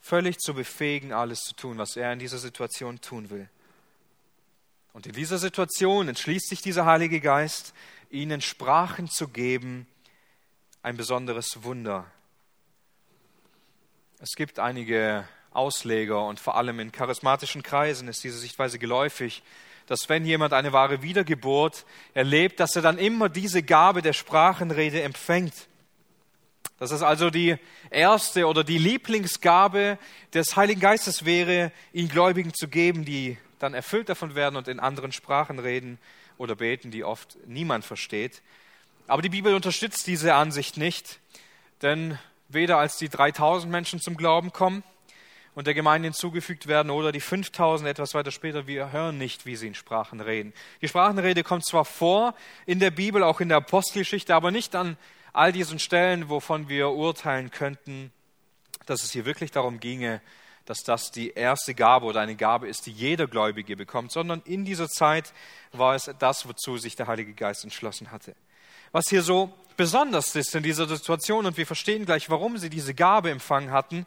[0.00, 3.48] völlig zu befähigen, alles zu tun, was er in dieser Situation tun will.
[4.92, 7.72] Und in dieser Situation entschließt sich dieser Heilige Geist,
[8.10, 9.86] ihnen Sprachen zu geben,
[10.82, 12.06] ein besonderes Wunder.
[14.18, 19.42] Es gibt einige Ausleger und vor allem in charismatischen Kreisen ist diese Sichtweise geläufig,
[19.86, 25.02] dass wenn jemand eine wahre Wiedergeburt erlebt, dass er dann immer diese Gabe der Sprachenrede
[25.02, 25.54] empfängt.
[26.78, 27.56] Dass es also die
[27.90, 29.98] erste oder die Lieblingsgabe
[30.34, 34.80] des Heiligen Geistes wäre, ihn Gläubigen zu geben, die dann erfüllt davon werden und in
[34.80, 35.98] anderen Sprachen reden
[36.38, 38.42] oder beten, die oft niemand versteht.
[39.06, 41.20] Aber die Bibel unterstützt diese Ansicht nicht,
[41.82, 42.18] denn
[42.48, 44.82] weder als die 3000 Menschen zum Glauben kommen,
[45.54, 49.56] und der Gemeinde hinzugefügt werden oder die 5000 etwas weiter später, wir hören nicht, wie
[49.56, 50.52] sie in Sprachen reden.
[50.80, 52.34] Die Sprachenrede kommt zwar vor
[52.66, 54.96] in der Bibel, auch in der Apostelgeschichte, aber nicht an
[55.32, 58.12] all diesen Stellen, wovon wir urteilen könnten,
[58.86, 60.20] dass es hier wirklich darum ginge,
[60.64, 64.64] dass das die erste Gabe oder eine Gabe ist, die jeder Gläubige bekommt, sondern in
[64.64, 65.32] dieser Zeit
[65.72, 68.34] war es das, wozu sich der Heilige Geist entschlossen hatte.
[68.92, 72.94] Was hier so besonders ist in dieser Situation, und wir verstehen gleich, warum sie diese
[72.94, 74.06] Gabe empfangen hatten,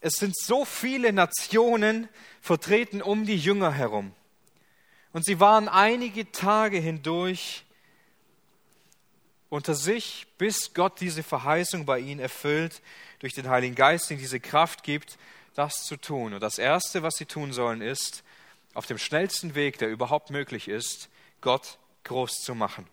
[0.00, 2.08] es sind so viele Nationen
[2.40, 4.12] vertreten um die Jünger herum.
[5.12, 7.64] Und sie waren einige Tage hindurch
[9.48, 12.82] unter sich, bis Gott diese Verheißung bei ihnen erfüllt,
[13.18, 15.18] durch den Heiligen Geist ihnen diese Kraft gibt,
[15.54, 16.34] das zu tun.
[16.34, 18.22] Und das Erste, was sie tun sollen, ist,
[18.74, 21.08] auf dem schnellsten Weg, der überhaupt möglich ist,
[21.40, 22.86] Gott groß zu machen,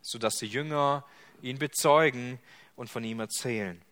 [0.00, 1.04] sodass die Jünger
[1.42, 2.38] ihn bezeugen
[2.76, 3.82] und von ihm erzählen.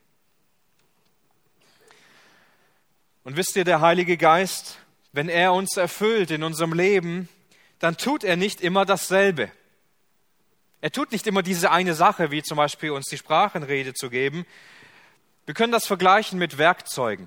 [3.26, 4.78] Und wisst ihr, der Heilige Geist,
[5.10, 7.28] wenn er uns erfüllt in unserem Leben,
[7.80, 9.50] dann tut er nicht immer dasselbe.
[10.80, 14.46] Er tut nicht immer diese eine Sache, wie zum Beispiel uns die Sprachenrede zu geben.
[15.44, 17.26] Wir können das vergleichen mit Werkzeugen.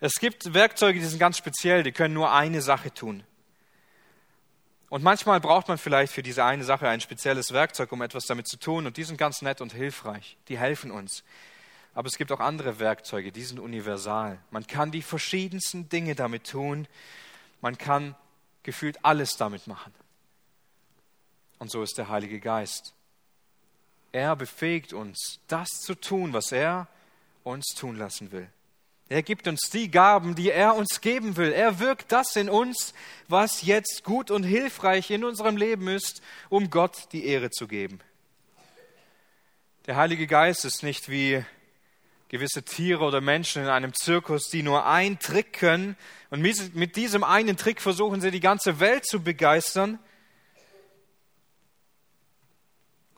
[0.00, 3.22] Es gibt Werkzeuge, die sind ganz speziell, die können nur eine Sache tun.
[4.88, 8.48] Und manchmal braucht man vielleicht für diese eine Sache ein spezielles Werkzeug, um etwas damit
[8.48, 8.88] zu tun.
[8.88, 10.36] Und die sind ganz nett und hilfreich.
[10.48, 11.22] Die helfen uns.
[11.94, 14.38] Aber es gibt auch andere Werkzeuge, die sind universal.
[14.50, 16.88] Man kann die verschiedensten Dinge damit tun.
[17.60, 18.16] Man kann
[18.64, 19.94] gefühlt alles damit machen.
[21.58, 22.94] Und so ist der Heilige Geist.
[24.10, 26.88] Er befähigt uns, das zu tun, was er
[27.44, 28.48] uns tun lassen will.
[29.08, 31.52] Er gibt uns die Gaben, die er uns geben will.
[31.52, 32.94] Er wirkt das in uns,
[33.28, 38.00] was jetzt gut und hilfreich in unserem Leben ist, um Gott die Ehre zu geben.
[39.86, 41.44] Der Heilige Geist ist nicht wie
[42.28, 45.96] gewisse Tiere oder Menschen in einem Zirkus, die nur einen Trick können
[46.30, 50.00] und mit diesem einen Trick versuchen sie die ganze Welt zu begeistern.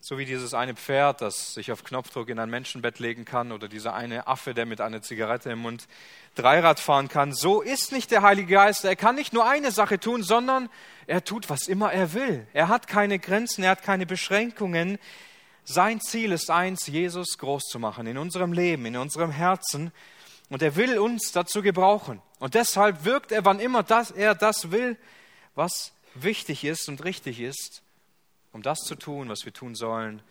[0.08, 3.66] So wie dieses eine Pferd, das sich auf Knopfdruck in ein Menschenbett legen kann, oder
[3.66, 5.88] dieser eine Affe, der mit einer Zigarette im Mund
[6.36, 7.32] Dreirad fahren kann.
[7.32, 8.84] So ist nicht der Heilige Geist.
[8.84, 10.68] Er kann nicht nur eine Sache tun, sondern
[11.08, 12.46] er tut, was immer er will.
[12.52, 14.98] Er hat keine Grenzen, er hat keine Beschränkungen.
[15.66, 19.92] Sein Ziel ist eins, Jesus groß zu machen in unserem Leben, in unserem Herzen.
[20.48, 22.22] Und er will uns dazu gebrauchen.
[22.38, 24.96] Und deshalb wirkt er, wann immer das, er das will,
[25.54, 27.82] was wichtig ist und richtig ist
[28.56, 30.22] um das zu tun, was wir tun sollen,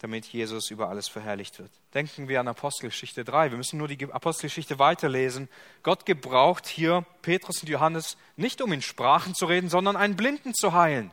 [0.00, 1.70] damit Jesus über alles verherrlicht wird.
[1.94, 3.52] Denken wir an Apostelgeschichte 3.
[3.52, 5.48] Wir müssen nur die Apostelgeschichte weiterlesen.
[5.82, 10.52] Gott gebraucht hier Petrus und Johannes nicht, um in Sprachen zu reden, sondern einen Blinden
[10.52, 11.10] zu heilen.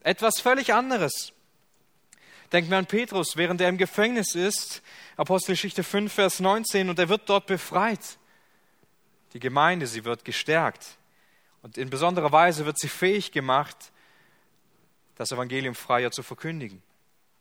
[0.00, 1.32] Etwas völlig anderes.
[2.52, 4.82] Denken wir an Petrus, während er im Gefängnis ist,
[5.16, 8.18] Apostelgeschichte 5, Vers 19, und er wird dort befreit.
[9.32, 10.98] Die Gemeinde, sie wird gestärkt.
[11.62, 13.76] Und in besonderer Weise wird sie fähig gemacht,
[15.16, 16.82] das Evangelium freier zu verkündigen.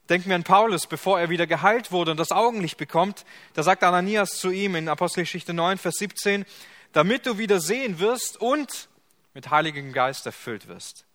[0.10, 3.26] Denken wir an Paulus, bevor er wieder geheilt wurde und das Augenlicht bekommt.
[3.54, 6.46] Da sagt Ananias zu ihm in Apostelgeschichte 9, Vers 17,
[6.94, 8.88] damit du wieder sehen wirst und
[9.34, 11.06] mit Heiligem Geist erfüllt wirst.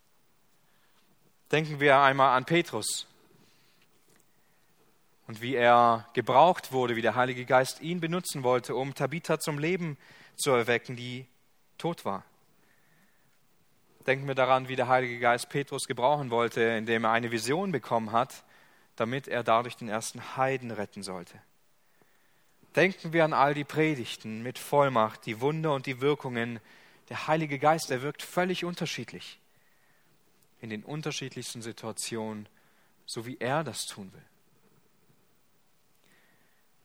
[1.50, 3.06] Denken wir einmal an Petrus
[5.30, 9.60] und wie er gebraucht wurde, wie der Heilige Geist ihn benutzen wollte, um Tabitha zum
[9.60, 9.96] Leben
[10.34, 11.24] zu erwecken, die
[11.78, 12.24] tot war.
[14.08, 18.10] Denken wir daran, wie der Heilige Geist Petrus gebrauchen wollte, indem er eine Vision bekommen
[18.10, 18.42] hat,
[18.96, 21.40] damit er dadurch den ersten Heiden retten sollte.
[22.74, 26.58] Denken wir an all die Predigten mit Vollmacht, die Wunder und die Wirkungen.
[27.08, 29.38] Der Heilige Geist, er wirkt völlig unterschiedlich
[30.60, 32.48] in den unterschiedlichsten Situationen,
[33.06, 34.29] so wie er das tun will.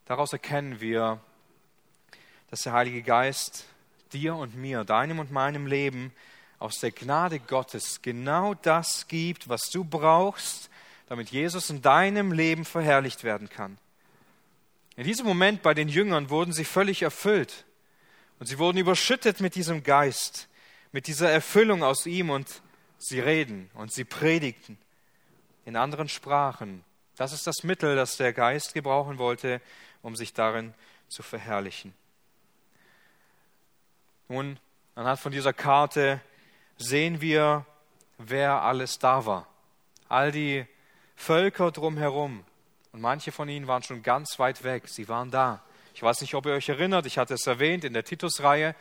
[0.06, 1.20] Daraus erkennen wir,
[2.52, 3.66] dass der Heilige Geist
[4.14, 6.14] dir und mir, deinem und meinem Leben
[6.60, 10.70] aus der Gnade Gottes genau das gibt, was du brauchst,
[11.08, 13.80] damit Jesus in deinem Leben verherrlicht werden kann.
[14.96, 17.66] In diesem Moment bei den Jüngern wurden sie völlig erfüllt
[18.40, 20.48] und sie wurden überschüttet mit diesem Geist,
[20.92, 22.62] mit dieser Erfüllung aus ihm und
[23.00, 24.78] sie reden und sie predigten
[25.66, 26.84] in anderen Sprachen.
[27.18, 29.62] Das ist das Mittel, das der Geist gebrauchen wollte,
[30.06, 30.76] um sich darin
[31.08, 31.92] zu verherrlichen.
[34.28, 34.60] Nun,
[34.94, 36.22] anhand von dieser Karte
[36.78, 37.66] sehen wir,
[38.20, 39.48] wer alles da war.
[40.08, 40.68] All die
[41.16, 42.44] Völker drumherum.
[42.92, 44.84] Und manche von ihnen waren schon ganz weit weg.
[44.88, 45.64] Sie waren da.
[45.96, 48.76] Ich weiß nicht, ob ihr euch erinnert, ich hatte es erwähnt in der Titusreihe.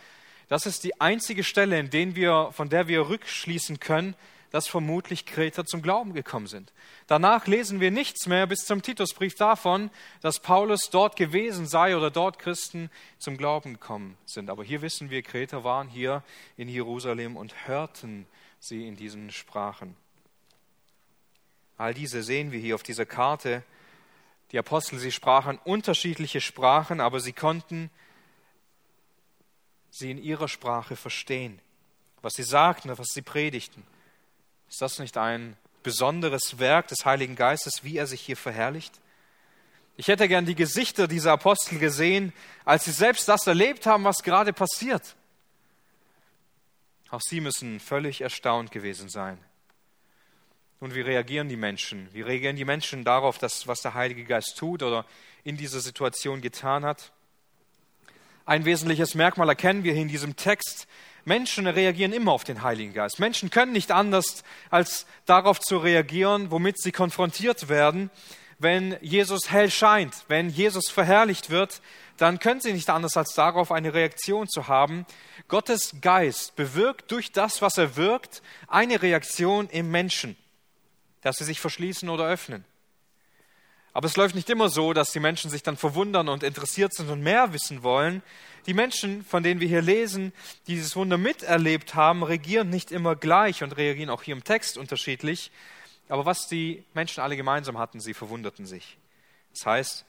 [0.49, 4.15] Das ist die einzige Stelle, in der wir, von der wir rückschließen können,
[4.55, 6.73] dass vermutlich Kreter zum Glauben gekommen sind.
[7.09, 9.91] Danach lesen wir nichts mehr bis zum Titusbrief davon,
[10.21, 12.89] dass Paulus dort gewesen sei oder dort Christen
[13.19, 14.51] zum Glauben gekommen sind.
[14.51, 16.23] Aber hier wissen wir, Kreter waren hier
[16.57, 18.29] in Jerusalem und hörten
[18.61, 19.97] sie in diesen Sprachen.
[21.77, 23.65] All diese sehen wir hier auf dieser Karte.
[24.53, 27.91] Die Apostel, sie sprachen unterschiedliche Sprachen, aber sie konnten
[29.91, 31.59] sie in ihrer Sprache verstehen,
[32.23, 33.85] was sie sagten, was sie predigten.
[34.75, 38.93] Ist das nicht ein besonderes Werk des Heiligen Geistes, wie er sich hier verherrlicht?
[39.97, 42.33] Ich hätte gern die Gesichter dieser Apostel gesehen,
[42.65, 45.15] als sie selbst das erlebt haben, was gerade passiert.
[47.11, 49.39] Auch sie müssen völlig erstaunt gewesen sein.
[50.81, 52.09] Und wie reagieren die Menschen?
[52.13, 55.07] Wie reagieren die Menschen darauf, dass, was der Heilige Geist tut oder
[55.45, 57.13] in dieser Situation getan hat?
[58.45, 60.89] Ein wesentliches Merkmal erkennen wir hier in diesem Text.
[61.25, 63.19] Menschen reagieren immer auf den Heiligen Geist.
[63.19, 68.11] Menschen können nicht anders, als darauf zu reagieren, womit sie konfrontiert werden.
[68.59, 71.81] Wenn Jesus hell scheint, wenn Jesus verherrlicht wird,
[72.17, 75.07] dann können sie nicht anders, als darauf eine Reaktion zu haben.
[75.49, 80.37] Gottes Geist bewirkt durch das, was er wirkt, eine Reaktion im Menschen,
[81.23, 82.65] dass sie sich verschließen oder öffnen.
[83.95, 87.09] Aber es läuft nicht immer so, dass die Menschen sich dann verwundern und interessiert sind
[87.09, 88.23] und mehr wissen wollen.
[88.67, 90.33] Die Menschen, von denen wir hier lesen,
[90.67, 94.77] die dieses Wunder miterlebt haben, reagieren nicht immer gleich und reagieren auch hier im Text
[94.77, 95.51] unterschiedlich.
[96.09, 98.99] Aber was die Menschen alle gemeinsam hatten, sie verwunderten sich.
[99.55, 100.05] Das heißt,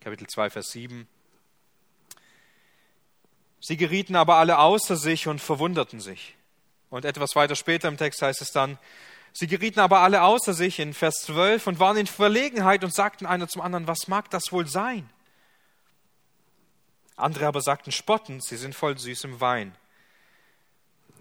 [0.00, 1.08] Kapitel 2, Vers 7,
[3.60, 6.36] Sie gerieten aber alle außer sich und verwunderten sich.
[6.88, 8.78] Und etwas weiter später im Text heißt es dann,
[9.38, 13.26] Sie gerieten aber alle außer sich in Vers 12 und waren in Verlegenheit und sagten
[13.26, 15.10] einer zum anderen, was mag das wohl sein?
[17.16, 19.76] Andere aber sagten spottend, sie sind voll süßem Wein.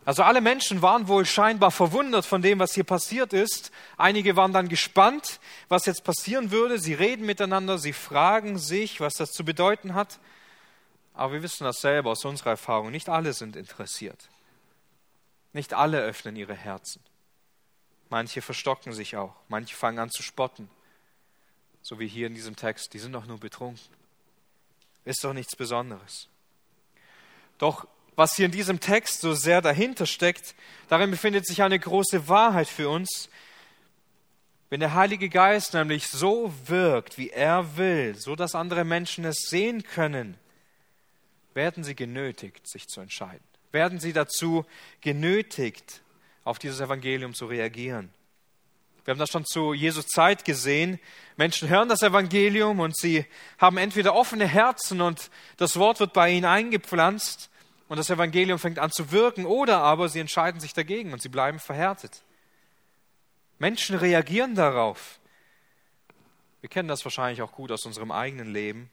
[0.06, 3.74] Also alle Menschen waren wohl scheinbar verwundert von dem, was hier passiert ist.
[3.98, 6.80] Einige waren dann gespannt, was jetzt passieren würde.
[6.80, 10.20] Sie reden miteinander, sie fragen sich, was das zu bedeuten hat.
[11.14, 12.92] Aber wir wissen das selber aus unserer Erfahrung.
[12.92, 14.30] Nicht alle sind interessiert.
[15.52, 17.04] Nicht alle öffnen ihre Herzen.
[18.10, 20.70] Manche verstocken sich auch, manche fangen an zu spotten,
[21.82, 23.82] so wie hier in diesem Text, die sind doch nur betrunken.
[25.06, 26.28] Ist doch nichts Besonderes.
[27.58, 30.56] Doch was hier in diesem Text so sehr dahinter steckt,
[30.88, 33.30] darin befindet sich eine große Wahrheit für uns.
[34.70, 39.48] Wenn der Heilige Geist nämlich so wirkt, wie er will, so dass andere Menschen es
[39.50, 40.38] sehen können,
[41.54, 43.44] werden sie genötigt, sich zu entscheiden.
[43.72, 44.66] Werden sie dazu
[45.02, 46.02] genötigt,
[46.46, 48.10] auf dieses Evangelium zu reagieren.
[49.04, 51.00] Wir haben das schon zu Jesus Zeit gesehen.
[51.38, 53.26] Menschen hören das Evangelium und sie
[53.60, 57.50] haben entweder offene Herzen und das Wort wird bei ihnen eingepflanzt
[57.88, 61.30] und das Evangelium fängt an zu wirken, oder aber sie entscheiden sich dagegen und sie
[61.30, 62.24] bleiben verhärtet.
[63.60, 65.20] Menschen reagieren darauf.
[66.62, 68.90] Wir kennen das wahrscheinlich auch gut aus unserem eigenen Leben.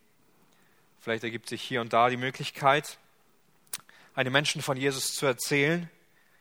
[1.01, 2.99] Vielleicht ergibt sich hier und da die Möglichkeit,
[4.15, 5.89] einem Menschen von Jesus zu erzählen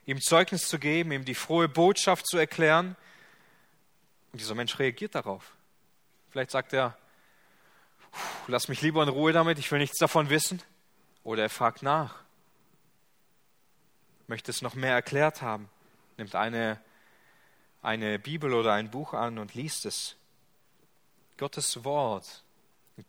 [0.06, 2.96] ihm Zeugnis zu geben, ihm die frohe Botschaft zu erklären.
[4.32, 5.54] Und dieser Mensch reagiert darauf.
[6.30, 6.98] Vielleicht sagt er,
[8.48, 10.62] lass mich lieber in Ruhe damit, ich will nichts davon wissen.
[11.24, 12.16] Oder er fragt nach,
[14.28, 15.70] möchte es noch mehr erklärt haben,
[16.18, 16.82] nimmt eine,
[17.82, 20.16] eine Bibel oder ein Buch an und liest es.
[21.38, 22.44] Gottes Wort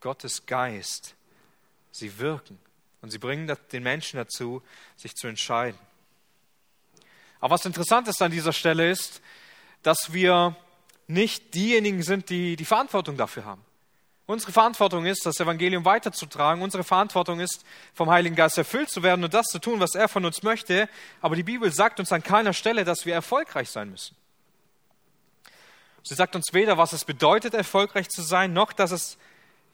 [0.00, 1.14] Gottes Geist,
[1.90, 2.58] sie wirken
[3.00, 4.62] und sie bringen den Menschen dazu,
[4.96, 5.78] sich zu entscheiden.
[7.42, 9.20] Aber was interessant ist an dieser Stelle ist,
[9.82, 10.56] dass wir
[11.08, 13.60] nicht diejenigen sind, die die Verantwortung dafür haben.
[14.26, 16.62] Unsere Verantwortung ist, das Evangelium weiterzutragen.
[16.62, 20.06] Unsere Verantwortung ist, vom Heiligen Geist erfüllt zu werden und das zu tun, was er
[20.06, 20.88] von uns möchte.
[21.20, 24.14] Aber die Bibel sagt uns an keiner Stelle, dass wir erfolgreich sein müssen.
[26.04, 29.18] Sie sagt uns weder, was es bedeutet, erfolgreich zu sein, noch, dass es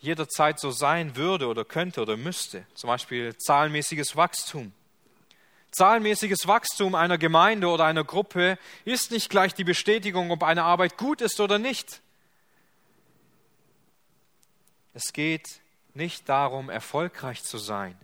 [0.00, 2.64] jederzeit so sein würde oder könnte oder müsste.
[2.72, 4.72] Zum Beispiel zahlenmäßiges Wachstum.
[5.70, 10.96] Zahlenmäßiges Wachstum einer Gemeinde oder einer Gruppe ist nicht gleich die Bestätigung, ob eine Arbeit
[10.96, 12.00] gut ist oder nicht.
[14.94, 15.60] Es geht
[15.94, 17.98] nicht darum, erfolgreich zu sein.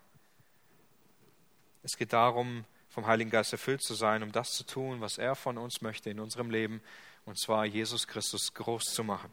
[1.83, 5.35] Es geht darum, vom Heiligen Geist erfüllt zu sein, um das zu tun, was er
[5.35, 6.81] von uns möchte in unserem Leben,
[7.25, 9.33] und zwar Jesus Christus groß zu machen.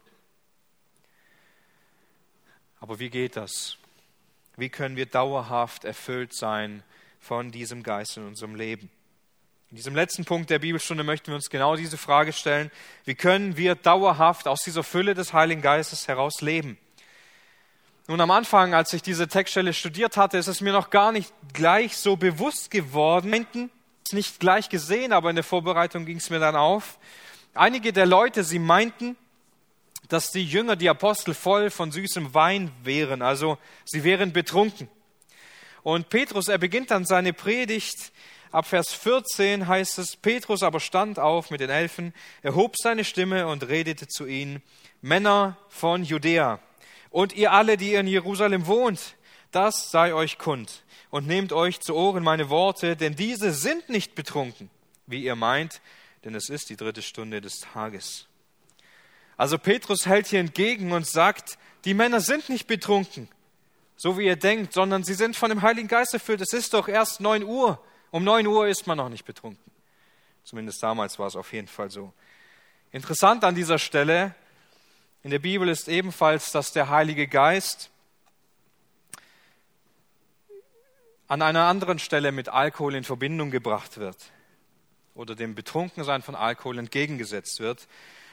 [2.79, 3.77] Aber wie geht das?
[4.57, 6.83] Wie können wir dauerhaft erfüllt sein
[7.21, 8.89] von diesem Geist in unserem Leben.
[9.69, 12.69] In diesem letzten Punkt der Bibelstunde möchten wir uns genau diese Frage stellen.
[13.05, 16.77] Wie können wir dauerhaft aus dieser Fülle des Heiligen Geistes heraus leben?
[18.07, 21.31] Nun, am Anfang, als ich diese Textstelle studiert hatte, ist es mir noch gar nicht
[21.53, 23.69] gleich so bewusst geworden.
[24.11, 26.99] Nicht gleich gesehen, aber in der Vorbereitung ging es mir dann auf.
[27.53, 29.15] Einige der Leute, sie meinten,
[30.09, 34.89] dass die Jünger, die Apostel voll von süßem Wein wären, also sie wären betrunken.
[35.83, 38.11] Und Petrus, er beginnt dann seine Predigt.
[38.51, 43.47] Ab Vers 14 heißt es, Petrus aber stand auf mit den Elfen, erhob seine Stimme
[43.47, 44.61] und redete zu ihnen,
[45.01, 46.59] Männer von Judäa
[47.11, 49.15] und ihr alle, die in Jerusalem wohnt,
[49.51, 54.15] Das sei euch kund und nehmt euch zu Ohren meine Worte, denn diese sind nicht
[54.15, 54.69] betrunken,
[55.07, 55.81] wie ihr meint,
[56.23, 58.27] denn es ist die dritte Stunde des Tages.
[59.35, 63.27] Also Petrus hält hier entgegen und sagt, die Männer sind nicht betrunken,
[64.01, 66.41] so wie ihr denkt, sondern sie sind von dem Heiligen Geist erfüllt.
[66.41, 67.79] Es ist doch erst neun Uhr.
[68.09, 69.71] Um neun Uhr ist man noch nicht betrunken.
[70.43, 72.11] Zumindest damals war es auf jeden Fall so.
[72.91, 74.33] Interessant an dieser Stelle
[75.21, 77.91] in der Bibel ist ebenfalls, dass der Heilige Geist
[81.27, 84.17] an einer anderen Stelle mit Alkohol in Verbindung gebracht wird
[85.13, 87.87] oder dem Betrunkensein von Alkohol entgegengesetzt wird.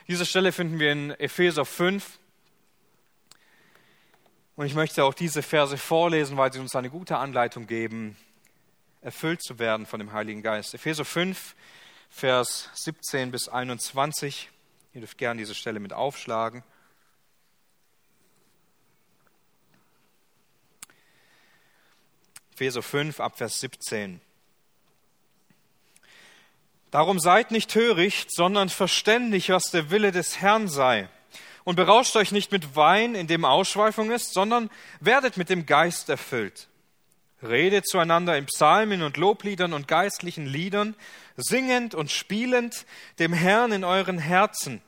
[0.09, 2.19] Diese Stelle finden wir in Epheser 5.
[4.59, 8.17] Und ich möchte auch diese Verse vorlesen, weil sie uns eine gute Anleitung geben,
[9.03, 10.75] erfüllt zu werden von dem Heiligen Geist.
[10.75, 11.55] Epheser 5,
[12.11, 14.51] Vers 17 bis 21.
[14.95, 16.65] Ihr dürft gerne diese Stelle mit aufschlagen.
[22.55, 24.21] Epheser 5 ab Vers 17.
[26.91, 31.09] Darum seid nicht töricht, sondern verständig, was der Wille des Herrn sei.
[31.69, 36.09] Und berauscht euch nicht mit Wein, in dem Ausschweifung ist, sondern werdet mit dem Geist
[36.09, 36.67] erfüllt.
[37.43, 40.97] Redet zueinander in Psalmen und Lobliedern und geistlichen Liedern,
[41.37, 42.87] singend und spielend
[43.19, 44.81] dem Herrn in euren Herzen,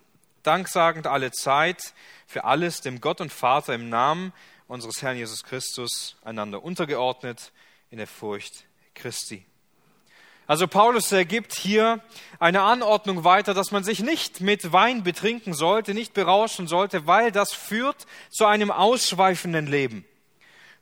[0.43, 1.93] danksagend alle Zeit
[2.27, 4.33] für alles dem Gott und Vater im Namen
[4.67, 7.53] unseres Herrn Jesus Christus einander untergeordnet
[7.91, 8.65] in der Furcht
[8.95, 9.45] Christi.
[10.51, 12.01] Also Paulus ergibt hier
[12.41, 17.31] eine Anordnung weiter, dass man sich nicht mit Wein betrinken sollte, nicht berauschen sollte, weil
[17.31, 20.05] das führt zu einem ausschweifenden Leben.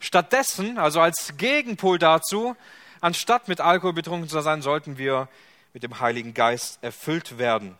[0.00, 2.56] Stattdessen, also als Gegenpol dazu,
[3.02, 5.28] anstatt mit Alkohol betrunken zu sein, sollten wir
[5.74, 7.76] mit dem Heiligen Geist erfüllt werden.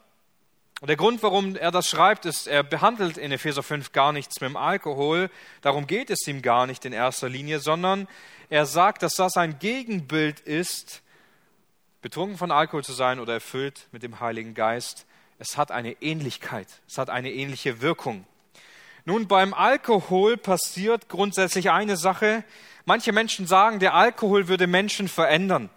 [0.83, 4.43] Und der Grund, warum er das schreibt, ist, er behandelt in Epheser 5 gar nichts
[4.43, 5.31] mit dem Alkohol.
[5.63, 8.09] Darum geht es ihm gar nicht in erster Linie, sondern
[8.51, 11.01] er sagt, dass das ein Gegenbild ist,
[12.03, 15.07] betrunken von Alkohol zu sein oder erfüllt mit dem Heiligen Geist.
[15.39, 18.27] Es hat eine Ähnlichkeit, es hat eine ähnliche Wirkung.
[19.05, 22.45] Nun, beim Alkohol passiert grundsätzlich eine Sache.
[22.85, 25.71] Manche Menschen sagen, der Alkohol würde Menschen verändern.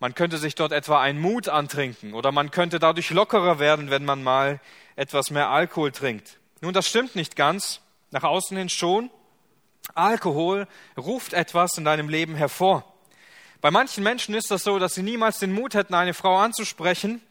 [0.00, 4.04] Man könnte sich dort etwa einen Mut antrinken oder man könnte dadurch lockerer werden, wenn
[4.04, 4.60] man mal
[4.96, 6.38] etwas mehr Alkohol trinkt.
[6.60, 7.80] Nun, das stimmt nicht ganz.
[8.10, 9.10] Nach außen hin schon.
[9.94, 10.66] Alkohol
[10.96, 12.93] ruft etwas in deinem Leben hervor.
[13.64, 17.22] Bei manchen Menschen ist das so, dass sie niemals den Mut hätten, eine Frau anzusprechen.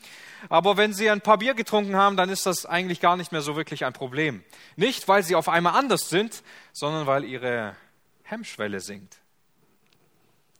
[0.50, 3.42] Aber wenn sie ein paar Bier getrunken haben, dann ist das eigentlich gar nicht mehr
[3.42, 4.44] so wirklich ein Problem.
[4.76, 7.76] Nicht, weil sie auf einmal anders sind, sondern weil ihre
[8.24, 9.20] Hemmschwelle sinkt.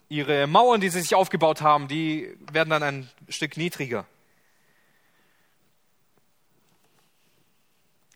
[0.10, 4.06] Ihre Mauern, die sie sich aufgebaut haben, die werden dann ein Stück niedriger.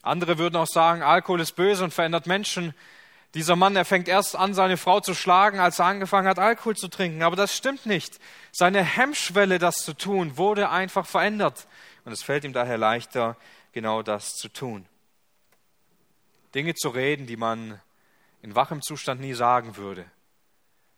[0.03, 2.76] Andere würden auch sagen, Alkohol ist böse und verändert Menschen.
[3.38, 6.75] Dieser Mann, er fängt erst an, seine Frau zu schlagen, als er angefangen hat, Alkohol
[6.75, 7.23] zu trinken.
[7.23, 8.19] Aber das stimmt nicht.
[8.51, 11.67] Seine Hemmschwelle, das zu tun, wurde einfach verändert.
[12.03, 13.38] Und es fällt ihm daher leichter,
[13.71, 14.85] genau das zu tun.
[16.53, 17.79] Dinge zu reden, die man
[18.41, 20.05] in wachem Zustand nie sagen würde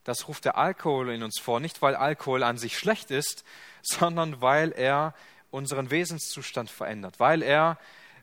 [0.10, 3.44] das ruft der Alkohol in uns vor, nicht weil Alkohol an sich schlecht ist,
[3.82, 5.14] sondern weil er
[5.52, 7.78] unseren Wesenszustand verändert, weil er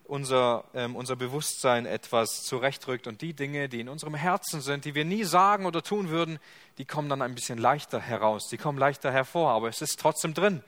[0.08, 4.94] unser, ähm, unser Bewusstsein etwas zurechtrückt und die Dinge, die in unserem Herzen sind, die
[4.94, 6.38] wir nie sagen oder tun würden,
[6.78, 10.34] die kommen dann ein bisschen leichter heraus, die kommen leichter hervor, aber es ist trotzdem
[10.34, 10.62] drin.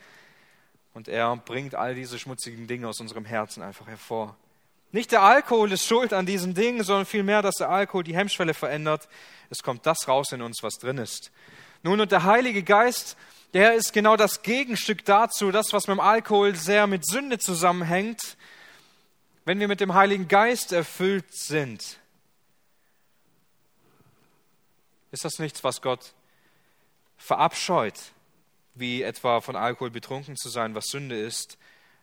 [0.95, 4.37] Und er bringt all diese schmutzigen Dinge aus unserem Herzen einfach hervor.
[4.91, 8.55] Nicht der Alkohol ist schuld an diesen Dingen, sondern vielmehr, dass der Alkohol die Hemmschwelle
[8.55, 9.09] verändert.
[9.51, 11.31] Es kommt das raus in uns, was drin ist.
[11.83, 13.17] Nun, und der Heilige Geist,
[13.53, 18.37] der ist genau das Gegenstück dazu, das, was mit dem Alkohol sehr mit Sünde zusammenhängt.
[19.49, 21.97] Wenn wir mit dem Heiligen Geist erfüllt sind,
[25.11, 26.13] ist das nichts, was Gott
[27.17, 27.95] verabscheut,
[28.75, 31.57] wie etwa von Alkohol betrunken zu sein, was Sünde ist,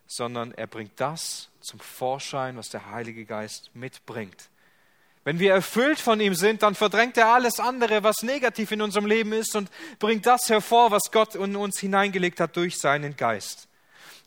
[0.07, 4.49] sondern er bringt das zum Vorschein, was der Heilige Geist mitbringt.
[5.23, 9.05] Wenn wir erfüllt von ihm sind, dann verdrängt er alles andere, was negativ in unserem
[9.05, 9.69] Leben ist und
[9.99, 13.67] bringt das hervor, was Gott in uns hineingelegt hat durch seinen Geist.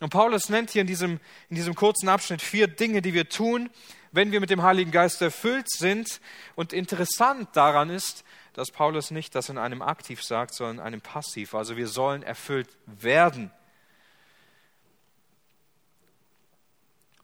[0.00, 3.70] Und Paulus nennt hier in diesem, in diesem kurzen Abschnitt vier Dinge, die wir tun,
[4.12, 6.20] wenn wir mit dem Heiligen Geist erfüllt sind.
[6.54, 11.00] Und interessant daran ist, dass Paulus nicht das in einem Aktiv sagt, sondern in einem
[11.00, 11.54] Passiv.
[11.54, 13.50] Also wir sollen erfüllt werden.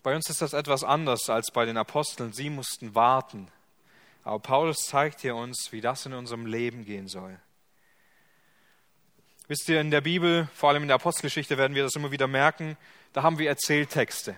[0.02, 2.32] Bei uns ist das etwas anders als bei den Aposteln.
[2.32, 3.48] Sie mussten warten.
[4.22, 7.38] Aber Paulus zeigt hier uns, wie das in unserem Leben gehen soll.
[9.46, 12.26] Wisst ihr, in der Bibel, vor allem in der Apostelgeschichte, werden wir das immer wieder
[12.26, 12.78] merken,
[13.12, 14.36] da haben wir Erzähltexte.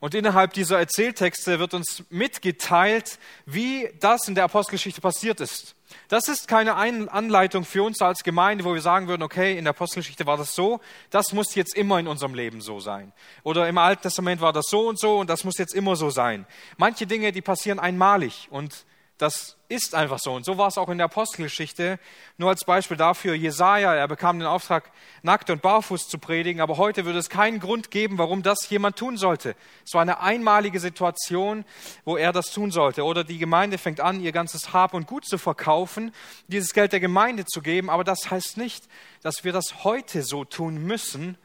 [0.00, 5.76] Und innerhalb dieser Erzähltexte wird uns mitgeteilt, wie das in der Apostelgeschichte passiert ist.
[6.08, 9.74] Das ist keine Anleitung für uns als Gemeinde, wo wir sagen würden, okay, in der
[9.74, 10.80] Apostelgeschichte war das so,
[11.10, 13.12] das muss jetzt immer in unserem Leben so sein.
[13.42, 16.08] Oder im Alten Testament war das so und so und das muss jetzt immer so
[16.08, 16.46] sein.
[16.78, 18.86] Manche Dinge, die passieren einmalig und
[19.22, 20.32] das ist einfach so.
[20.32, 22.00] Und so war es auch in der Apostelgeschichte.
[22.38, 24.90] Nur als Beispiel dafür, Jesaja, er bekam den Auftrag,
[25.22, 28.96] nackt und barfuß zu predigen, aber heute würde es keinen Grund geben, warum das jemand
[28.96, 29.54] tun sollte.
[29.86, 31.64] Es war eine einmalige Situation,
[32.04, 33.04] wo er das tun sollte.
[33.04, 36.12] Oder die Gemeinde fängt an, ihr ganzes Hab und Gut zu verkaufen,
[36.48, 38.88] dieses Geld der Gemeinde zu geben, aber das heißt nicht,
[39.22, 41.38] dass wir das heute so tun müssen.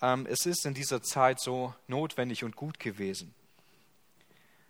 [0.00, 3.34] Ähm, es ist in dieser Zeit so notwendig und gut gewesen.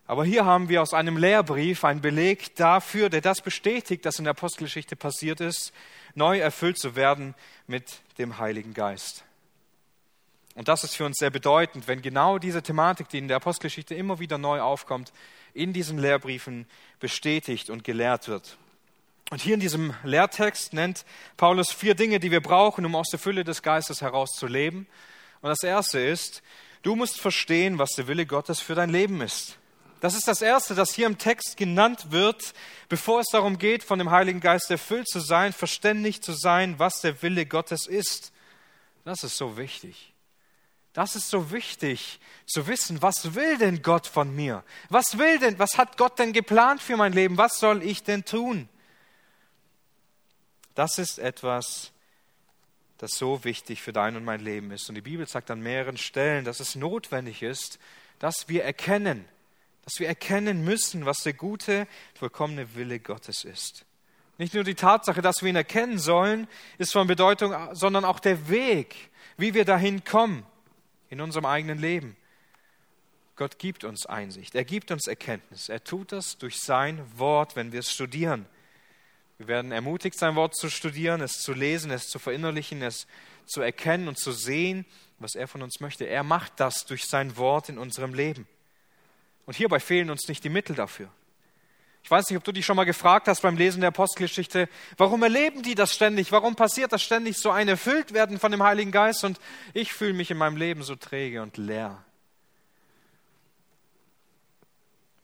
[0.07, 4.25] Aber hier haben wir aus einem Lehrbrief einen Beleg dafür, der das bestätigt, dass in
[4.25, 5.73] der Apostelgeschichte passiert ist,
[6.15, 7.35] neu erfüllt zu werden
[7.67, 9.25] mit dem Heiligen Geist.
[10.55, 13.95] Und das ist für uns sehr bedeutend, wenn genau diese Thematik, die in der Apostelgeschichte
[13.95, 15.13] immer wieder neu aufkommt,
[15.55, 16.67] in diesen Lehrbriefen
[17.01, 18.59] bestätigt und gelehrt wird.
[19.31, 21.07] Und hier in diesem Lehrtext nennt
[21.39, 24.87] Paulus vier Dinge, die wir brauchen, um aus der Fülle des Geistes heraus zu leben.
[25.41, 26.43] Und das erste ist,
[26.83, 29.57] du musst verstehen, was der Wille Gottes für dein Leben ist.
[30.03, 32.55] Das ist das Erste, das hier im Text genannt wird,
[32.89, 37.03] bevor es darum geht, von dem Heiligen Geist erfüllt zu sein, verständig zu sein, was
[37.03, 38.33] der Wille Gottes ist.
[39.05, 40.13] Das ist so wichtig.
[40.93, 44.65] Das ist so wichtig zu wissen, was will denn Gott von mir?
[44.89, 47.39] Was will denn, was hat Gott denn geplant für mein Leben?
[47.39, 48.69] Was soll ich denn tun?
[50.75, 51.93] Das ist etwas,
[52.99, 54.89] das so wichtig für dein und mein Leben ist.
[54.89, 57.79] Und die Bibel sagt an mehreren Stellen, dass es notwendig ist,
[58.19, 59.29] dass wir erkennen,
[59.85, 63.85] dass wir erkennen müssen, was der gute, vollkommene Wille Gottes ist.
[64.39, 68.49] Nicht nur die Tatsache, dass wir ihn erkennen sollen, ist von Bedeutung, sondern auch der
[68.49, 68.95] Weg,
[69.37, 70.45] wie wir dahin kommen
[71.11, 72.17] in unserem eigenen Leben.
[73.37, 75.69] Gott gibt uns Einsicht, er gibt uns Erkenntnis.
[75.69, 78.47] Er tut das durch sein Wort, wenn wir es studieren.
[79.39, 83.07] Wir werden ermutigt, sein Wort zu studieren, es zu lesen, es zu verinnerlichen, es
[83.47, 84.87] zu erkennen und zu sehen,
[85.19, 86.05] was er von uns möchte.
[86.05, 88.47] Er macht das durch sein Wort in unserem Leben.
[89.47, 91.09] Und hierbei fehlen uns nicht die Mittel dafür.
[92.05, 95.23] Ich weiß nicht, ob du dich schon mal gefragt hast beim Lesen der Apostelgeschichte, warum
[95.23, 96.33] erleben die das ständig?
[96.33, 99.39] Warum passiert das ständig so ein Erfülltwerden von dem Heiligen Geist und
[99.73, 102.05] ich fühle mich in meinem Leben so träge und leer?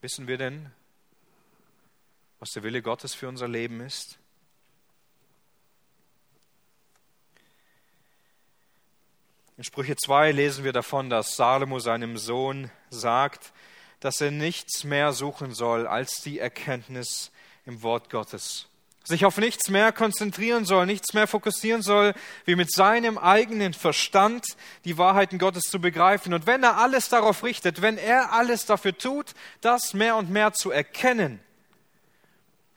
[0.01, 0.71] Wissen wir denn,
[2.39, 4.17] was der Wille Gottes für unser Leben ist?
[9.57, 13.51] In Sprüche 2 lesen wir davon, dass Salomo seinem Sohn sagt,
[13.99, 17.31] dass er nichts mehr suchen soll als die Erkenntnis
[17.65, 18.67] im Wort Gottes.
[19.03, 22.13] Sich auf nichts mehr konzentrieren soll, nichts mehr fokussieren soll,
[22.45, 24.45] wie mit seinem eigenen Verstand
[24.85, 26.33] die Wahrheiten Gottes zu begreifen.
[26.33, 30.53] Und wenn er alles darauf richtet, wenn er alles dafür tut, das mehr und mehr
[30.53, 31.39] zu erkennen,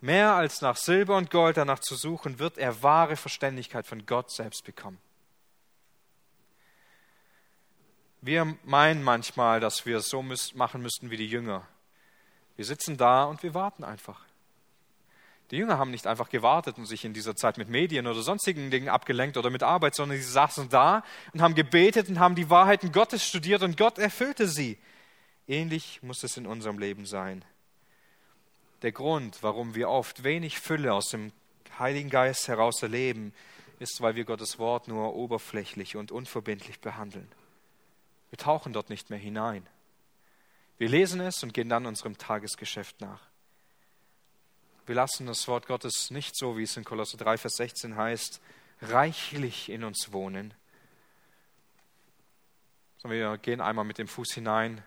[0.01, 4.31] mehr als nach Silber und Gold danach zu suchen, wird er wahre Verständigkeit von Gott
[4.31, 4.99] selbst bekommen.
[8.23, 10.23] Wir meinen manchmal, dass wir es so
[10.55, 11.67] machen müssten wie die Jünger.
[12.57, 14.25] Wir sitzen da und wir warten einfach.
[15.51, 18.71] Die Jünger haben nicht einfach gewartet und sich in dieser Zeit mit Medien oder sonstigen
[18.71, 21.03] Dingen abgelenkt oder mit Arbeit, sondern sie saßen da
[21.35, 24.79] und haben gebetet und haben die Wahrheiten Gottes studiert und Gott erfüllte sie.
[25.49, 27.45] Ähnlich muss es in unserem Leben sein.
[28.83, 31.33] Der Grund, warum wir oft wenig Fülle aus dem
[31.77, 33.35] Heiligen Geist heraus erleben,
[33.81, 37.29] ist, weil wir Gottes Wort nur oberflächlich und unverbindlich behandeln.
[38.33, 39.69] Wir tauchen dort nicht mehr hinein.
[40.79, 43.21] Wir lesen es und gehen dann unserem Tagesgeschäft nach.
[44.87, 48.41] Wir lassen das Wort Gottes nicht so, wie es in Kolosse 3, Vers 16 heißt,
[48.81, 50.55] reichlich in uns wohnen,
[52.97, 54.83] sondern wir gehen einmal mit dem Fuß hinein,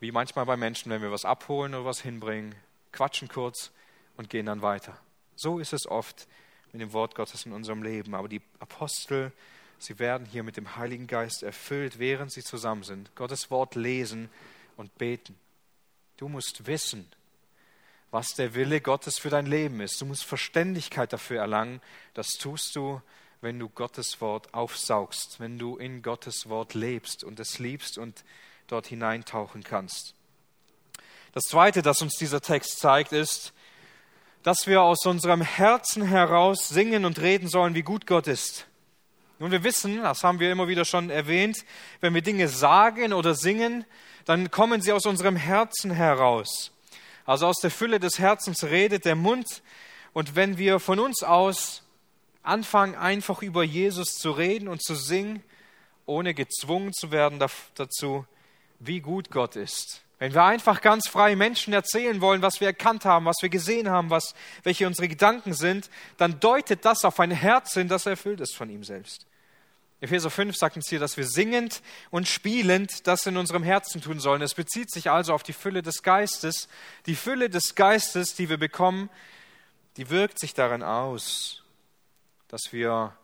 [0.00, 2.54] wie manchmal bei Menschen, wenn wir was abholen oder was hinbringen,
[2.92, 3.72] quatschen kurz
[4.16, 4.98] und gehen dann weiter.
[5.36, 6.26] So ist es oft
[6.72, 8.14] mit dem Wort Gottes in unserem Leben.
[8.14, 9.32] Aber die Apostel
[9.84, 14.30] Sie werden hier mit dem Heiligen Geist erfüllt, während sie zusammen sind, Gottes Wort lesen
[14.78, 15.38] und beten.
[16.16, 17.06] Du musst wissen,
[18.10, 20.00] was der Wille Gottes für dein Leben ist.
[20.00, 21.82] Du musst Verständigkeit dafür erlangen.
[22.14, 23.02] Das tust du,
[23.42, 28.24] wenn du Gottes Wort aufsaugst, wenn du in Gottes Wort lebst und es liebst und
[28.68, 30.14] dort hineintauchen kannst.
[31.32, 33.52] Das Zweite, das uns dieser Text zeigt, ist,
[34.44, 38.66] dass wir aus unserem Herzen heraus singen und reden sollen, wie gut Gott ist.
[39.38, 41.64] Nun, wir wissen, das haben wir immer wieder schon erwähnt,
[42.00, 43.84] wenn wir Dinge sagen oder singen,
[44.24, 46.72] dann kommen sie aus unserem Herzen heraus.
[47.26, 49.62] Also aus der Fülle des Herzens redet der Mund.
[50.12, 51.82] Und wenn wir von uns aus
[52.44, 55.42] anfangen, einfach über Jesus zu reden und zu singen,
[56.06, 57.42] ohne gezwungen zu werden
[57.74, 58.26] dazu,
[58.78, 60.03] wie gut Gott ist.
[60.24, 63.90] Wenn wir einfach ganz frei Menschen erzählen wollen, was wir erkannt haben, was wir gesehen
[63.90, 68.40] haben, was, welche unsere Gedanken sind, dann deutet das auf ein Herz hin, das erfüllt
[68.40, 69.26] ist von ihm selbst.
[70.00, 74.18] Epheser 5 sagt uns hier, dass wir singend und spielend das in unserem Herzen tun
[74.18, 74.40] sollen.
[74.40, 76.68] Es bezieht sich also auf die Fülle des Geistes.
[77.04, 79.10] Die Fülle des Geistes, die wir bekommen,
[79.98, 81.62] die wirkt sich darin aus,
[82.48, 83.14] dass wir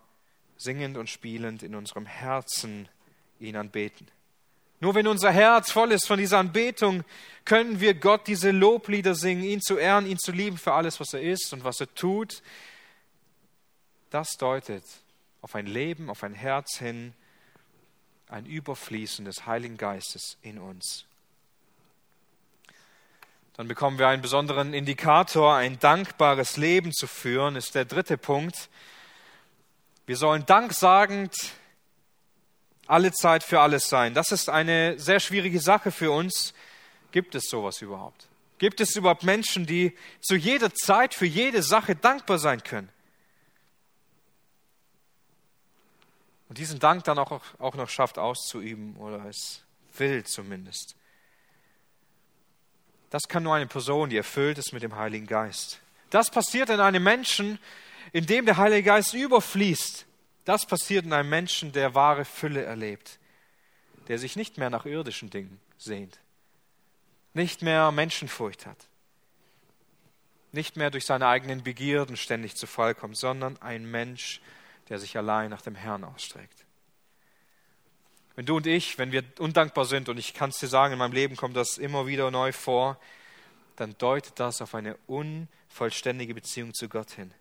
[0.59, 2.90] singend und spielend in unserem Herzen
[3.38, 4.07] ihn anbeten.
[4.81, 7.05] Nur wenn unser Herz voll ist von dieser Anbetung,
[7.45, 11.12] können wir Gott diese Loblieder singen, ihn zu ehren, ihn zu lieben für alles, was
[11.12, 12.43] er ist und was er tut.
[14.09, 14.85] Das deutet
[15.43, 17.12] auf ein Leben, auf ein Herz hin,
[18.28, 21.05] ein Überfließen des Heiligen Geistes in uns.
[23.57, 28.70] Dann bekommen wir einen besonderen Indikator, ein dankbares Leben zu führen, ist der dritte Punkt.
[30.07, 31.35] Wir sollen danksagend
[32.91, 34.14] alle Zeit für alles sein.
[34.14, 36.55] Das ist eine sehr schwierige Sache für uns.
[37.12, 38.28] Gibt es sowas überhaupt?
[38.59, 42.91] Gibt es überhaupt Menschen, die zu jeder Zeit für jede Sache dankbar sein können?
[46.49, 49.62] Und diesen Dank dann auch, auch noch schafft auszuüben oder es
[49.97, 50.97] will zumindest.
[53.11, 55.80] Das kann nur eine Person, die erfüllt ist mit dem Heiligen Geist.
[56.11, 57.61] Das passiert in einem Menschen,
[58.12, 60.07] in dem der Heilige Geist überfließt.
[60.51, 63.20] Das passiert in einem Menschen, der wahre Fülle erlebt,
[64.09, 66.18] der sich nicht mehr nach irdischen Dingen sehnt,
[67.34, 68.88] nicht mehr Menschenfurcht hat,
[70.51, 74.40] nicht mehr durch seine eigenen Begierden ständig zu Fall kommt, sondern ein Mensch,
[74.88, 76.66] der sich allein nach dem Herrn ausstreckt.
[78.34, 80.98] Wenn du und ich, wenn wir undankbar sind, und ich kann es dir sagen, in
[80.98, 82.98] meinem Leben kommt das immer wieder neu vor,
[83.76, 87.32] dann deutet das auf eine unvollständige Beziehung zu Gott hin.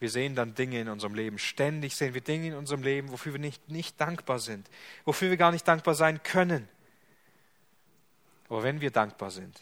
[0.00, 1.38] Wir sehen dann Dinge in unserem Leben.
[1.38, 4.68] Ständig sehen wir Dinge in unserem Leben, wofür wir nicht, nicht dankbar sind,
[5.04, 6.66] wofür wir gar nicht dankbar sein können.
[8.48, 9.60] Aber wenn wir dankbar sind,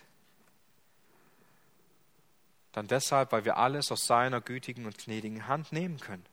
[2.73, 6.25] dann deshalb, weil wir alles aus seiner gütigen und gnädigen Hand nehmen können.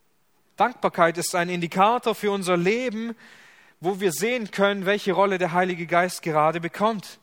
[0.56, 3.16] Dankbarkeit ist ein Indikator für unser Leben,
[3.80, 7.20] wo wir sehen können, welche Rolle der Heilige Geist gerade bekommt.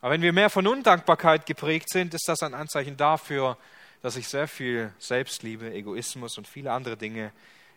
[0.00, 3.58] Aber wenn wir mehr von Undankbarkeit geprägt sind, ist das ein Anzeichen dafür,
[4.02, 7.32] dass sich sehr viel Selbstliebe, Egoismus und viele andere Dinge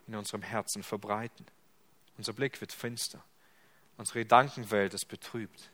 [0.08, 1.46] in unserem Herzen verbreiten.
[2.18, 3.24] Unser Blick wird finster.
[3.98, 5.70] Unsere Gedankenwelt ist betrübt.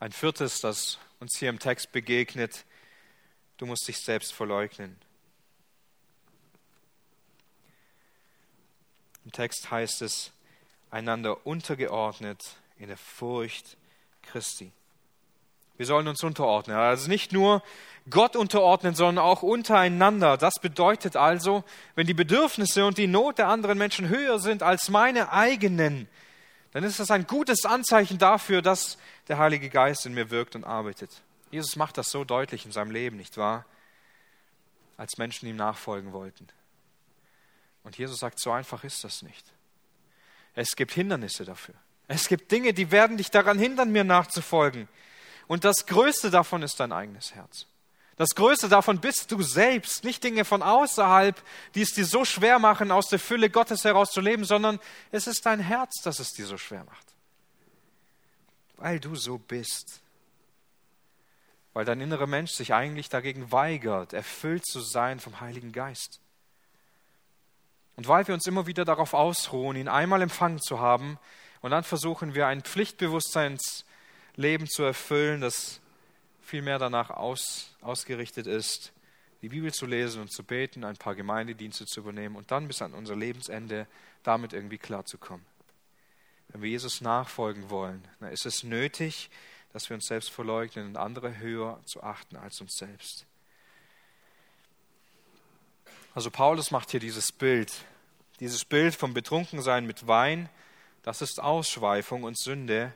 [0.00, 2.64] Ein viertes, das uns hier im Text begegnet,
[3.56, 4.96] du musst dich selbst verleugnen.
[9.24, 10.32] Im Text heißt es,
[10.90, 13.76] einander untergeordnet in der Furcht
[14.22, 14.72] Christi.
[15.78, 16.76] Wir sollen uns unterordnen.
[16.76, 17.62] Also nicht nur
[18.10, 20.36] Gott unterordnen, sondern auch untereinander.
[20.36, 21.64] Das bedeutet also,
[21.94, 26.08] wenn die Bedürfnisse und die Not der anderen Menschen höher sind als meine eigenen,
[26.72, 28.98] dann ist das ein gutes Anzeichen dafür, dass
[29.28, 31.22] der Heilige Geist in mir wirkt und arbeitet.
[31.50, 33.64] Jesus macht das so deutlich in seinem Leben, nicht wahr?
[34.96, 36.48] Als Menschen ihm nachfolgen wollten.
[37.84, 39.46] Und Jesus sagt, so einfach ist das nicht.
[40.54, 41.74] Es gibt Hindernisse dafür.
[42.08, 44.88] Es gibt Dinge, die werden dich daran hindern, mir nachzufolgen.
[45.48, 47.66] Und das Größte davon ist dein eigenes Herz.
[48.16, 51.40] Das Größte davon bist du selbst, nicht Dinge von außerhalb,
[51.74, 54.78] die es dir so schwer machen, aus der Fülle Gottes heraus zu leben, sondern
[55.10, 57.06] es ist dein Herz, das es dir so schwer macht.
[58.76, 60.00] Weil du so bist.
[61.72, 66.20] Weil dein innerer Mensch sich eigentlich dagegen weigert, erfüllt zu sein vom Heiligen Geist.
[67.96, 71.18] Und weil wir uns immer wieder darauf ausruhen, ihn einmal empfangen zu haben,
[71.60, 73.84] und dann versuchen wir ein Pflichtbewusstseins
[74.38, 75.80] Leben zu erfüllen, das
[76.40, 78.92] vielmehr danach aus, ausgerichtet ist,
[79.42, 82.80] die Bibel zu lesen und zu beten, ein paar Gemeindedienste zu übernehmen und dann bis
[82.80, 83.88] an unser Lebensende
[84.22, 85.44] damit irgendwie klarzukommen.
[86.48, 89.28] Wenn wir Jesus nachfolgen wollen, dann ist es nötig,
[89.72, 93.26] dass wir uns selbst verleugnen und andere höher zu achten als uns selbst.
[96.14, 97.72] Also Paulus macht hier dieses Bild,
[98.38, 100.48] dieses Bild vom Betrunkensein mit Wein,
[101.02, 102.94] das ist Ausschweifung und Sünde,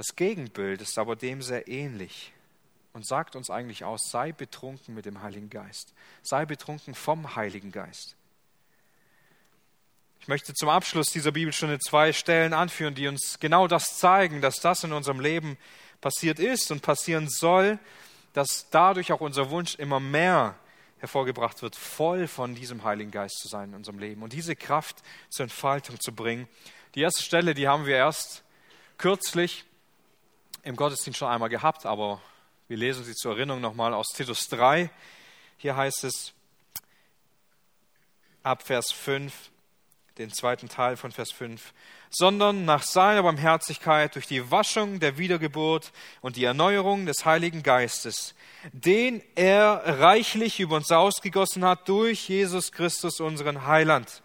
[0.00, 2.32] das Gegenbild ist aber dem sehr ähnlich
[2.94, 5.92] und sagt uns eigentlich aus, sei betrunken mit dem Heiligen Geist,
[6.22, 8.16] sei betrunken vom Heiligen Geist.
[10.18, 14.56] Ich möchte zum Abschluss dieser Bibelstunde zwei Stellen anführen, die uns genau das zeigen, dass
[14.56, 15.58] das in unserem Leben
[16.00, 17.78] passiert ist und passieren soll,
[18.32, 20.56] dass dadurch auch unser Wunsch immer mehr
[21.00, 24.96] hervorgebracht wird, voll von diesem Heiligen Geist zu sein in unserem Leben und diese Kraft
[25.28, 26.48] zur Entfaltung zu bringen.
[26.94, 28.44] Die erste Stelle, die haben wir erst
[28.96, 29.66] kürzlich
[30.62, 32.20] im Gottesdienst schon einmal gehabt, aber
[32.68, 34.90] wir lesen sie zur Erinnerung nochmal aus Titus 3.
[35.56, 36.32] Hier heißt es
[38.42, 39.50] ab Vers 5,
[40.18, 41.72] den zweiten Teil von Vers 5,
[42.10, 48.34] sondern nach seiner Barmherzigkeit durch die Waschung der Wiedergeburt und die Erneuerung des Heiligen Geistes,
[48.72, 54.22] den er reichlich über uns ausgegossen hat durch Jesus Christus, unseren Heiland.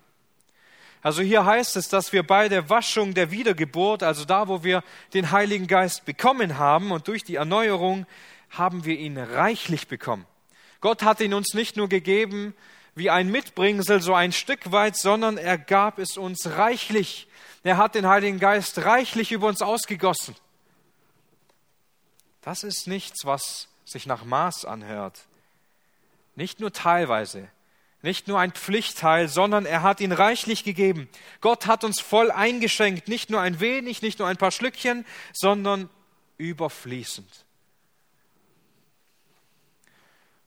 [1.06, 4.84] Also hier heißt es, dass wir bei der Waschung der Wiedergeburt, also da, wo wir
[5.14, 8.08] den Heiligen Geist bekommen haben und durch die Erneuerung,
[8.50, 10.26] haben wir ihn reichlich bekommen.
[10.82, 12.56] Gott hat ihn uns nicht nur gegeben
[12.96, 17.28] wie ein Mitbringsel, so ein Stück weit, sondern er gab es uns reichlich.
[17.64, 20.36] Er hat den Heiligen Geist reichlich über uns ausgegossen.
[22.42, 25.28] Das ist nichts, was sich nach Maß anhört.
[26.36, 27.48] Nicht nur teilweise,
[28.06, 31.10] nicht nur ein Pflichtteil, sondern er hat ihn reichlich gegeben.
[31.42, 35.90] Gott hat uns voll eingeschenkt, nicht nur ein wenig, nicht nur ein paar Schlückchen, sondern
[36.38, 37.30] überfließend.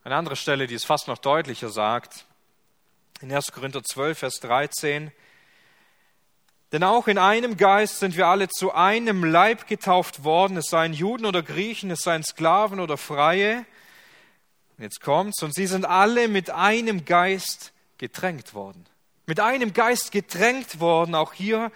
[0.05, 2.27] Eine andere Stelle, die es fast noch deutlicher sagt,
[3.21, 3.51] in 1.
[3.53, 5.11] Korinther 12, Vers 13,
[6.71, 10.93] denn auch in einem Geist sind wir alle zu einem Leib getauft worden, es seien
[10.93, 13.67] Juden oder Griechen, es seien Sklaven oder Freie,
[14.79, 18.87] Jetzt kommt's, und sie sind alle mit einem Geist getränkt worden.
[19.27, 21.17] Mit einem Geist getränkt worden.
[21.17, 21.73] Auch hier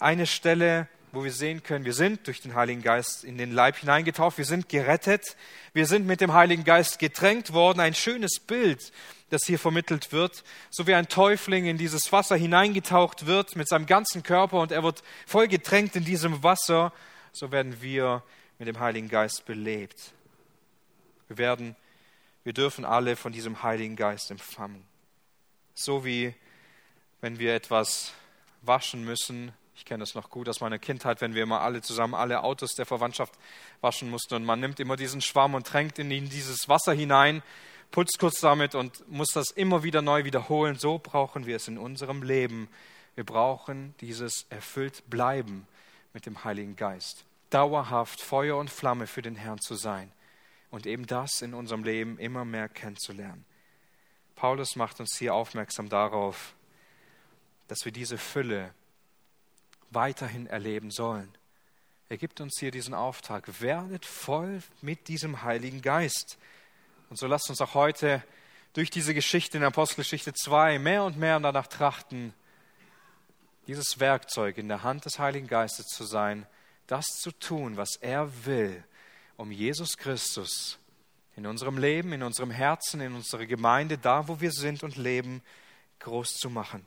[0.00, 3.76] eine Stelle, wo wir sehen können, wir sind durch den Heiligen Geist in den Leib
[3.76, 5.36] hineingetauft, wir sind gerettet,
[5.72, 7.80] wir sind mit dem Heiligen Geist getränkt worden.
[7.80, 8.92] Ein schönes Bild,
[9.28, 13.86] das hier vermittelt wird, so wie ein Täufling in dieses Wasser hineingetaucht wird mit seinem
[13.86, 16.92] ganzen Körper und er wird voll getränkt in diesem Wasser,
[17.32, 18.22] so werden wir
[18.58, 20.12] mit dem Heiligen Geist belebt.
[21.28, 21.76] Wir werden
[22.44, 24.84] wir dürfen alle von diesem Heiligen Geist empfangen.
[25.74, 26.34] So wie
[27.20, 28.12] wenn wir etwas
[28.62, 29.52] waschen müssen.
[29.76, 32.74] Ich kenne das noch gut aus meiner Kindheit, wenn wir immer alle zusammen alle Autos
[32.74, 33.34] der Verwandtschaft
[33.80, 37.42] waschen mussten und man nimmt immer diesen Schwamm und tränkt in dieses Wasser hinein,
[37.90, 40.78] putzt kurz damit und muss das immer wieder neu wiederholen.
[40.78, 42.68] So brauchen wir es in unserem Leben.
[43.14, 45.66] Wir brauchen dieses erfüllt bleiben
[46.12, 47.24] mit dem Heiligen Geist.
[47.50, 50.12] Dauerhaft Feuer und Flamme für den Herrn zu sein
[50.70, 53.44] und eben das in unserem Leben immer mehr kennenzulernen.
[54.36, 56.54] Paulus macht uns hier aufmerksam darauf,
[57.68, 58.72] dass wir diese Fülle
[59.90, 61.32] weiterhin erleben sollen.
[62.08, 66.38] Er gibt uns hier diesen Auftrag, werdet voll mit diesem Heiligen Geist.
[67.08, 68.22] Und so lasst uns auch heute
[68.72, 72.34] durch diese Geschichte in Apostelgeschichte 2 mehr und mehr danach trachten,
[73.66, 76.46] dieses Werkzeug in der Hand des Heiligen Geistes zu sein,
[76.86, 78.82] das zu tun, was er will,
[79.40, 80.78] um Jesus Christus
[81.34, 85.42] in unserem Leben, in unserem Herzen, in unserer Gemeinde, da wo wir sind und leben,
[86.00, 86.84] groß zu machen.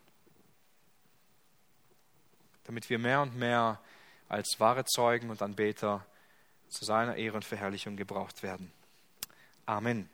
[2.65, 3.81] Damit wir mehr und mehr
[4.29, 6.05] als wahre Zeugen und Anbeter
[6.69, 8.71] zu seiner Ehre und Verherrlichung gebraucht werden.
[9.65, 10.07] Amen.